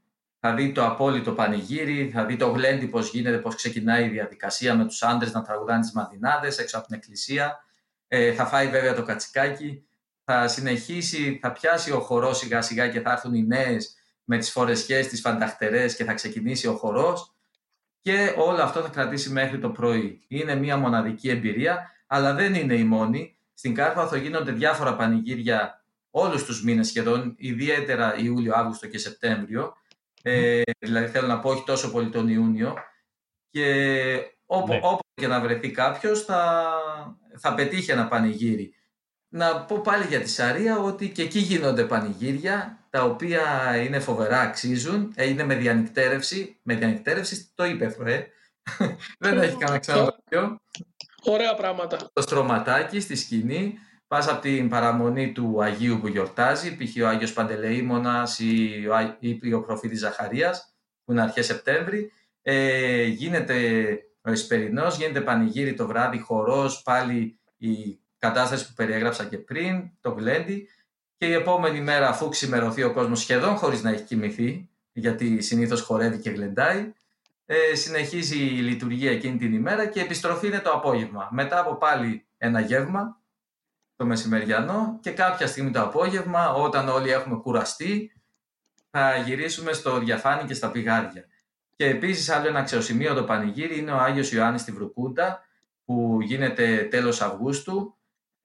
θα 0.41 0.55
δει 0.55 0.73
το 0.73 0.85
απόλυτο 0.85 1.33
πανηγύρι, 1.33 2.11
θα 2.11 2.25
δει 2.25 2.37
το 2.37 2.49
γλέντι 2.49 2.87
πώς 2.87 3.11
γίνεται, 3.11 3.39
πώς 3.39 3.55
ξεκινάει 3.55 4.05
η 4.05 4.09
διαδικασία 4.09 4.75
με 4.75 4.85
τους 4.85 5.03
άντρες 5.03 5.33
να 5.33 5.43
τραγουδάνε 5.43 5.81
τις 5.81 5.93
μαντινάδες 5.93 6.59
έξω 6.59 6.79
από 6.79 6.87
την 6.87 6.97
εκκλησία. 6.97 7.65
Ε, 8.09 8.33
θα 8.33 8.47
φάει 8.47 8.69
βέβαια 8.69 8.95
το 8.95 9.03
κατσικάκι, 9.03 9.87
θα 10.25 10.49
συνεχίσει, 10.49 11.39
θα 11.43 11.53
πιάσει 11.53 11.93
ο 11.93 12.01
χορός 12.01 12.39
σιγά 12.39 12.63
σιγά 12.63 12.89
και 12.89 13.01
θα 13.01 13.13
έρθουν 13.13 13.35
οι 13.35 13.47
νέες 13.47 13.95
με 14.25 14.39
τις 14.39 14.51
φορεσιές, 14.51 15.09
τις 15.09 15.21
φανταχτερές 15.21 15.97
και 15.97 16.05
θα 16.05 16.15
ξεκινήσει 16.15 16.67
ο 16.67 16.75
χορός 16.75 17.36
και 18.07 18.35
όλο 18.37 18.63
αυτό 18.63 18.81
θα 18.81 18.89
κρατήσει 18.89 19.31
μέχρι 19.31 19.59
το 19.59 19.71
πρωί. 19.71 20.25
Είναι 20.29 20.55
μια 20.55 20.77
μοναδική 20.77 21.29
εμπειρία, 21.29 21.91
αλλά 22.07 22.35
δεν 22.35 22.55
είναι 22.55 22.75
η 22.75 22.85
μόνη. 22.85 23.37
Στην 23.55 23.75
Κάρπαθο 23.75 24.17
γίνονται 24.17 24.53
διάφορα 24.53 24.97
πανηγύρια 24.97 25.85
όλους 26.11 26.45
τους 26.45 26.63
μήνες 26.63 26.87
σχεδόν, 26.87 27.35
ιδιαίτερα 27.39 28.17
Ιούλιο, 28.19 28.53
Αύγουστο 28.55 28.87
και 28.87 28.99
Σεπτέμβριο. 28.99 29.77
Ε, 30.23 30.63
δηλαδή 30.79 31.07
θέλω 31.07 31.27
να 31.27 31.39
πω 31.39 31.51
όχι 31.51 31.63
τόσο 31.65 31.91
πολύ 31.91 32.09
τον 32.09 32.29
Ιούνιο. 32.29 32.75
Και 33.51 34.15
όπου, 34.47 34.73
ναι. 34.73 34.81
όπου 34.83 35.03
και 35.15 35.27
να 35.27 35.41
βρεθεί 35.41 35.71
κάποιος 35.71 36.25
θα, 36.25 36.65
θα 37.37 37.55
πετύχει 37.55 37.91
ένα 37.91 38.09
πανηγύρι. 38.09 38.75
Να 39.29 39.65
πω 39.65 39.81
πάλι 39.81 40.07
για 40.07 40.21
τη 40.21 40.29
Σαρία 40.29 40.79
ότι 40.79 41.09
και 41.09 41.23
εκεί 41.23 41.39
γίνονται 41.39 41.85
πανηγύρια 41.85 42.87
τα 42.91 43.05
οποία 43.05 43.73
είναι 43.85 44.01
φοβερά, 44.01 44.41
αξίζουν, 44.41 45.13
ε, 45.15 45.29
είναι 45.29 45.45
με 45.45 45.55
διανυκτέρευση, 45.55 46.59
με 46.63 46.75
διανυκτέρευση 46.75 47.51
το 47.55 47.65
είπε 47.65 47.97
ε. 48.05 48.23
δεν 49.19 49.39
έχει 49.39 49.57
κανένα 49.57 49.79
ξαναδοχείο. 49.79 50.61
Ωραία 51.23 51.55
πράγματα. 51.55 52.11
Το 52.13 52.23
στρωματάκι 52.23 53.01
στη 53.01 53.17
σκηνή, 53.17 53.79
πας 54.07 54.29
από 54.29 54.41
την 54.41 54.69
παραμονή 54.69 55.33
του 55.33 55.63
Αγίου 55.63 55.99
που 56.01 56.07
γιορτάζει, 56.07 56.77
π.χ. 56.77 57.03
ο 57.03 57.07
Άγιος 57.07 57.33
Παντελεήμονας 57.33 58.39
ή 58.39 58.87
ο, 58.89 59.17
ή 59.21 59.53
ο 59.53 59.63
προφήτης 59.63 59.99
Ζαχαρίας, 59.99 60.75
που 61.05 61.13
είναι 61.13 61.23
αρχές 61.23 61.47
Σεπτέμβρη, 61.47 62.13
ε, 62.43 63.03
γίνεται 63.03 63.89
ο 64.23 64.31
Εσπερινός, 64.31 64.97
γίνεται 64.97 65.21
πανηγύρι 65.21 65.75
το 65.75 65.87
βράδυ, 65.87 66.19
χορός, 66.19 66.83
πάλι 66.83 67.41
η 67.57 68.01
κατάσταση 68.27 68.67
που 68.67 68.73
περιέγραψα 68.77 69.25
και 69.25 69.39
πριν, 69.39 69.91
το 70.01 70.11
γλέντι 70.11 70.69
και 71.17 71.27
η 71.27 71.33
επόμενη 71.33 71.81
μέρα 71.81 72.09
αφού 72.09 72.29
ξημερωθεί 72.29 72.83
ο 72.83 72.93
κόσμος 72.93 73.21
σχεδόν 73.21 73.57
χωρίς 73.57 73.83
να 73.83 73.91
έχει 73.91 74.03
κοιμηθεί, 74.03 74.69
γιατί 74.93 75.43
συνήθως 75.43 75.81
χορεύει 75.81 76.19
και 76.19 76.31
γλεντάει, 76.31 76.93
ε, 77.47 77.75
συνεχίζει 77.75 78.39
η 78.39 78.61
λειτουργία 78.63 79.11
εκείνη 79.11 79.39
την 79.39 79.53
ημέρα 79.53 79.87
και 79.87 80.01
επιστροφή 80.01 80.47
είναι 80.47 80.59
το 80.59 80.71
απόγευμα. 80.71 81.29
Μετά 81.31 81.61
από 81.61 81.75
πάλι 81.75 82.27
ένα 82.39 82.61
γεύμα, 82.61 83.21
το 83.97 84.05
μεσημεριανό 84.07 84.99
και 85.03 85.11
κάποια 85.11 85.47
στιγμή 85.47 85.71
το 85.71 85.83
απόγευμα, 85.83 86.53
όταν 86.53 86.89
όλοι 86.89 87.11
έχουμε 87.11 87.37
κουραστεί, 87.37 88.13
θα 88.91 89.17
γυρίσουμε 89.17 89.73
στο 89.73 89.99
διαφάνη 89.99 90.45
και 90.45 90.55
στα 90.55 90.71
πηγάρια. 90.71 91.25
Και 91.77 91.87
επίσης 91.87 92.29
άλλο 92.29 92.49
ένα 92.49 92.65
το 93.15 93.25
πανηγύρι 93.25 93.79
είναι 93.79 93.93
ο 93.93 93.97
Άγιος 93.97 94.33
Ιωάννης 94.33 94.61
στη 94.61 94.73
Βρουκούντα, 94.73 95.41
που 95.85 96.19
γίνεται 96.23 96.89
τέλος 96.91 97.21
Αυγούστου 97.21 97.97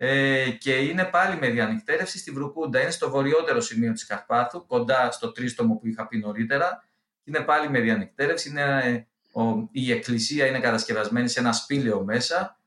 ε, 0.04 0.50
και 0.50 0.74
είναι 0.74 1.06
πάλι 1.06 1.36
με 1.36 1.50
διανυκτέρευση 1.50 2.18
στη 2.18 2.32
Βρουκούντα. 2.32 2.82
Είναι 2.82 2.92
στο 2.92 3.10
βορειότερο 3.10 3.62
σημείο 3.62 3.94
της 3.94 4.06
Καρπάθου, 4.06 4.66
κοντά 4.66 5.12
στο 5.12 5.32
τρίστομο 5.32 5.76
που 5.76 5.88
είχα 5.88 6.08
πει 6.08 6.18
νωρίτερα. 6.18 6.84
Είναι 7.24 7.40
πάλι 7.40 7.70
με 7.70 7.80
διανυκτέρευση. 7.80 8.50
Είναι, 8.50 9.08
ο, 9.32 9.42
η 9.72 9.92
εκκλησία 9.92 10.46
είναι 10.46 10.60
κατασκευασμένη 10.60 11.28
σε 11.28 11.40
ένα 11.40 11.54
σπήλαιο 11.54 12.04
μέσα 12.04 12.60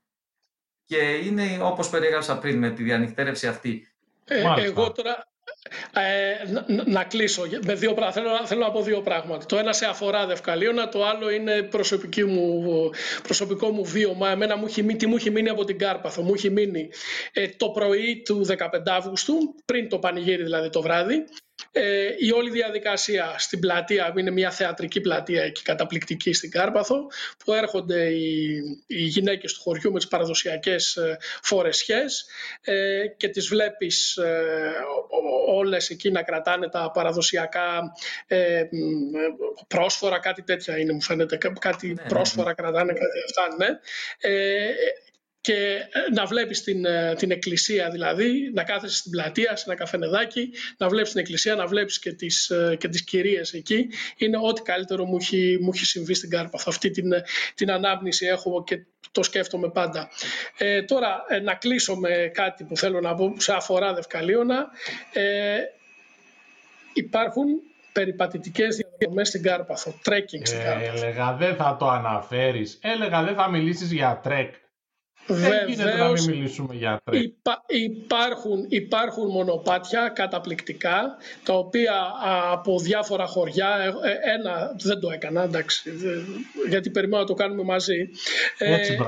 και 0.85 0.97
είναι 0.97 1.59
όπως 1.62 1.90
περιέγραψα 1.90 2.38
πριν 2.38 2.59
με 2.59 2.70
τη 2.70 2.83
διανυκτέρευση 2.83 3.47
αυτή. 3.47 3.92
Ε, 4.25 4.44
εγώ 4.57 4.92
τώρα 4.92 5.29
ε, 5.92 6.50
να, 6.50 6.64
να, 6.87 7.05
κλείσω 7.05 7.42
με 7.64 7.74
δύο 7.74 7.94
πράγματα. 7.94 8.20
Θέλω, 8.20 8.46
θέλω 8.46 8.61
να 8.61 8.70
πω 8.70 8.83
δύο 8.83 9.00
πράγματα. 9.00 9.46
Το 9.46 9.59
ένα 9.59 9.72
σε 9.72 9.87
αφορά 9.87 10.27
Δευκαλίωνα, 10.27 10.88
το 10.88 11.05
άλλο 11.05 11.31
είναι 11.31 11.62
προσωπική 11.62 12.24
μου, 12.24 12.90
προσωπικό 13.22 13.70
μου 13.70 13.85
βίωμα. 13.85 14.31
Εμένα 14.31 14.57
μου 14.57 14.64
έχει, 14.66 14.83
τι 14.83 15.07
μου 15.07 15.16
έχει 15.16 15.31
μείνει 15.31 15.48
από 15.48 15.64
την 15.64 15.79
Κάρπαθο. 15.79 16.22
Μου 16.22 16.35
έχει 16.35 16.50
μείνει 16.50 16.88
ε, 17.33 17.48
το 17.48 17.70
πρωί 17.70 18.22
του 18.24 18.46
15 18.46 18.55
Αύγουστου, 18.87 19.35
πριν 19.64 19.88
το 19.88 19.98
πανηγύρι 19.98 20.42
δηλαδή 20.42 20.70
το 20.70 20.83
βράδυ, 20.83 21.24
ε, 21.72 22.14
η 22.18 22.30
όλη 22.32 22.50
διαδικασία 22.50 23.34
στην 23.38 23.58
πλατεία, 23.60 24.14
είναι 24.16 24.30
μια 24.30 24.50
θεατρική 24.50 25.00
πλατεία 25.00 25.42
εκεί 25.42 25.62
καταπληκτική 25.62 26.32
στην 26.32 26.50
Κάρπαθο, 26.50 27.06
που 27.44 27.52
έρχονται 27.52 28.04
οι, 28.08 28.60
οι 28.86 29.02
γυναίκες 29.02 29.52
του 29.52 29.60
χωριού 29.60 29.92
με 29.92 29.98
τις 29.98 30.08
παραδοσιακές 30.08 30.96
ε, 30.96 31.16
φορεσιές 31.42 32.26
ε, 32.60 33.06
και 33.16 33.28
τις 33.28 33.48
βλέπεις 33.48 34.16
ε, 34.16 34.42
όλες 35.48 35.90
εκεί 35.90 36.10
να 36.10 36.22
κρατάνε 36.22 36.68
τα 36.68 36.90
παραδοσιακά 36.90 37.92
ε, 38.26 38.62
πρόσφορα, 39.68 40.18
κάτι 40.18 40.42
τέτοια 40.42 40.78
είναι 40.78 40.92
μου 40.92 41.02
φαίνεται, 41.02 41.36
κάτι 41.58 41.86
ναι, 41.86 42.02
ναι, 42.02 42.08
πρόσφορα 42.08 42.48
ναι. 42.48 42.54
κρατάνε, 42.54 42.92
κάτι 42.92 43.18
αυτά, 43.24 43.56
ναι. 43.56 43.78
Ε, 45.46 45.52
και 45.52 45.88
ε, 45.92 46.14
να 46.14 46.26
βλέπεις 46.26 46.62
την, 46.62 46.85
ε, 46.85 47.14
την 47.14 47.30
εκκλησία 47.30 47.90
δηλαδή, 47.90 48.50
να 48.54 48.64
κάθεσαι 48.64 48.96
στην 48.96 49.11
πλατεία, 49.11 49.57
σε 49.57 49.64
ένα 49.66 49.76
καφενεδάκι, 49.76 50.50
να 50.78 50.88
βλέπεις 50.88 51.11
την 51.11 51.20
εκκλησία, 51.20 51.54
να 51.54 51.66
βλέπεις 51.66 51.98
και 51.98 52.12
τις, 52.12 52.50
ε, 52.50 52.76
και 52.80 52.88
τις 52.88 53.04
κυρίες 53.04 53.52
εκεί. 53.52 53.88
Είναι 54.16 54.38
ό,τι 54.42 54.62
καλύτερο 54.62 55.04
μου 55.04 55.16
έχει, 55.20 55.59
μου 55.61 55.70
έχει 55.74 55.85
συμβεί 55.85 56.14
στην 56.14 56.30
Κάρπαθο. 56.30 56.59
Αυτή 56.66 56.90
την, 56.90 57.12
την 57.54 57.70
ανάμνηση 57.70 58.26
έχω 58.26 58.64
και 58.64 58.85
το 59.12 59.22
σκέφτομαι 59.22 59.70
πάντα. 59.70 60.09
Ε, 60.59 60.83
τώρα, 60.83 61.24
να 61.42 61.54
κλείσω 61.54 61.96
με 61.96 62.30
κάτι 62.35 62.64
που 62.64 62.76
θέλω 62.76 63.00
να 63.00 63.14
πω 63.14 63.35
σε 63.38 63.52
αφορά 63.52 63.94
Δευκαλίωνα. 63.94 64.66
Ε, 65.12 65.59
υπάρχουν 66.92 67.44
περιπατητικές 67.92 68.76
διαδρομές 68.76 69.28
στην 69.28 69.42
Κάρπαθο, 69.42 69.94
trekking 70.02 70.44
στην 70.44 70.62
Κάρπαθο. 70.62 71.04
Έλεγα 71.04 71.33
δεν 71.33 71.57
θα 71.57 71.76
το 71.78 71.88
αναφέρεις, 71.88 72.78
έλεγα 72.83 73.22
δεν 73.22 73.35
θα 73.35 73.50
μιλήσεις 73.50 73.92
για 73.92 74.20
trek. 74.22 74.54
Δεν 75.26 75.68
γίνεται 75.68 75.96
να 75.96 76.10
μην 76.10 76.24
μιλήσουμε 76.24 76.74
για 76.74 77.00
τρέκ. 77.04 77.22
υπάρχουν, 77.66 78.66
υπάρχουν 78.68 79.30
μονοπάτια 79.30 80.08
καταπληκτικά, 80.08 81.16
τα 81.44 81.54
οποία 81.54 82.12
από 82.50 82.78
διάφορα 82.78 83.26
χωριά, 83.26 83.68
ε, 84.04 84.10
ε, 84.10 84.32
ένα 84.34 84.74
δεν 84.82 85.00
το 85.00 85.10
έκανα, 85.10 85.42
εντάξει, 85.42 85.92
γιατί 86.68 86.90
περιμένω 86.90 87.22
να 87.22 87.28
το 87.28 87.34
κάνουμε 87.34 87.62
μαζί. 87.62 88.08
Έτσι, 88.58 88.92
ε, 88.92 88.98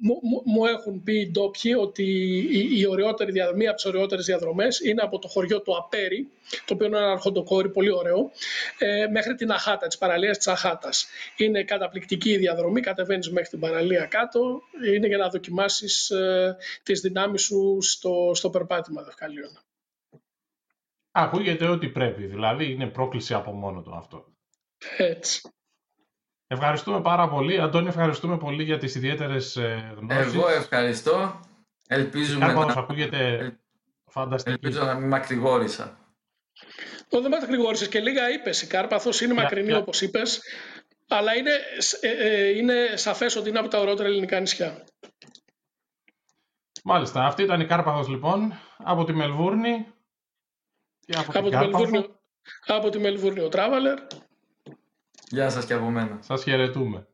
μου, 0.00 0.42
μου, 0.44 0.64
έχουν 0.64 1.02
πει 1.02 1.20
οι 1.20 1.30
ντόπιοι 1.30 1.74
ότι 1.78 2.04
η, 2.50 2.78
η 2.78 2.86
ωραιότερη, 2.86 3.32
μία 3.32 3.68
από 3.68 3.76
τις 3.76 3.84
ωραιότερες 3.84 4.24
διαδρομές 4.24 4.80
είναι 4.80 5.02
από 5.02 5.18
το 5.18 5.28
χωριό 5.28 5.60
το 5.60 5.76
Απέρι, 5.76 6.28
το 6.64 6.74
οποίο 6.74 6.86
είναι 6.86 6.96
ένα 6.96 7.10
αρχοντοκόρη 7.10 7.68
πολύ 7.68 7.92
ωραίο, 7.92 8.30
ε, 8.78 9.06
μέχρι 9.06 9.34
την 9.34 9.50
Αχάτα, 9.50 9.86
της 9.86 9.98
παραλίας 9.98 10.36
της 10.36 10.46
Αχάτας. 10.46 11.06
Είναι 11.36 11.62
καταπληκτική 11.62 12.30
η 12.30 12.36
διαδρομή, 12.36 12.80
κατεβαίνεις 12.80 13.30
μέχρι 13.30 13.48
την 13.48 13.60
παραλία 13.60 14.04
κάτω, 14.04 14.62
είναι 14.94 15.06
για 15.06 15.16
να 15.16 15.28
δοκιμάσεις 15.28 15.65
ε, 16.10 16.56
τις 16.82 17.00
δυνάμεις 17.00 17.42
σου 17.42 17.78
στο, 17.80 18.30
στο 18.34 18.50
περπάτημα 18.50 19.02
Δευκαλίων. 19.02 19.58
Ακούγεται 21.10 21.68
ότι 21.68 21.88
πρέπει, 21.88 22.26
δηλαδή 22.26 22.70
είναι 22.70 22.86
πρόκληση 22.86 23.34
από 23.34 23.52
μόνο 23.52 23.82
του 23.82 23.94
αυτό. 23.94 24.26
Έτσι. 24.96 25.40
Ευχαριστούμε 26.46 27.00
πάρα 27.00 27.28
πολύ. 27.28 27.60
Αντώνη, 27.60 27.88
ευχαριστούμε 27.88 28.38
πολύ 28.38 28.62
για 28.62 28.78
τις 28.78 28.94
ιδιαίτερες 28.94 29.56
ε, 29.56 29.94
γνώσεις. 29.96 30.34
Εγώ 30.34 30.48
ευχαριστώ. 30.48 31.40
Ελπίζουμε 31.88 32.52
να... 32.52 32.72
ακούγεται 32.76 33.52
φανταστική. 34.04 34.50
Ελπίζω 34.50 34.84
να 34.84 34.94
μην 34.94 35.08
μακρηγόρησα. 35.08 35.98
Το 37.08 37.20
δεν 37.20 37.44
γρηγόρησε 37.46 37.88
και 37.88 38.00
λίγα 38.00 38.30
είπες. 38.30 38.62
Η 38.62 38.66
Κάρπαθος 38.66 39.20
είναι 39.20 39.34
μακρινή 39.34 39.72
yeah. 39.72 39.78
όπως 39.80 40.00
είπες, 40.00 40.42
αλλά 41.08 41.34
είναι, 41.34 41.50
ε, 42.00 42.08
ε, 42.08 42.48
είναι 42.56 42.92
σαφές 42.94 43.36
ότι 43.36 43.48
είναι 43.48 43.58
από 43.58 43.68
τα 43.68 43.78
ωραιότερα 43.78 44.08
ελληνικά 44.08 44.40
νησιά. 44.40 44.84
Μάλιστα. 46.88 47.26
Αυτή 47.26 47.42
ήταν 47.42 47.60
η 47.60 47.66
Κάρπαθος 47.66 48.08
λοιπόν 48.08 48.52
από 48.76 49.04
τη 49.04 49.12
Μελβούρνη 49.12 49.86
και 51.06 51.16
από, 51.18 51.38
από, 51.38 51.48
τη 51.48 51.56
Μελβούρνη, 51.56 52.06
από 52.66 52.88
τη 52.88 52.98
Μελβούρνη 52.98 53.40
ο 53.40 53.48
Τράβαλερ. 53.48 53.98
Γεια 55.28 55.50
σας 55.50 55.64
και 55.66 55.74
από 55.74 55.90
μένα. 55.90 56.18
Σας 56.20 56.42
χαιρετούμε. 56.42 57.06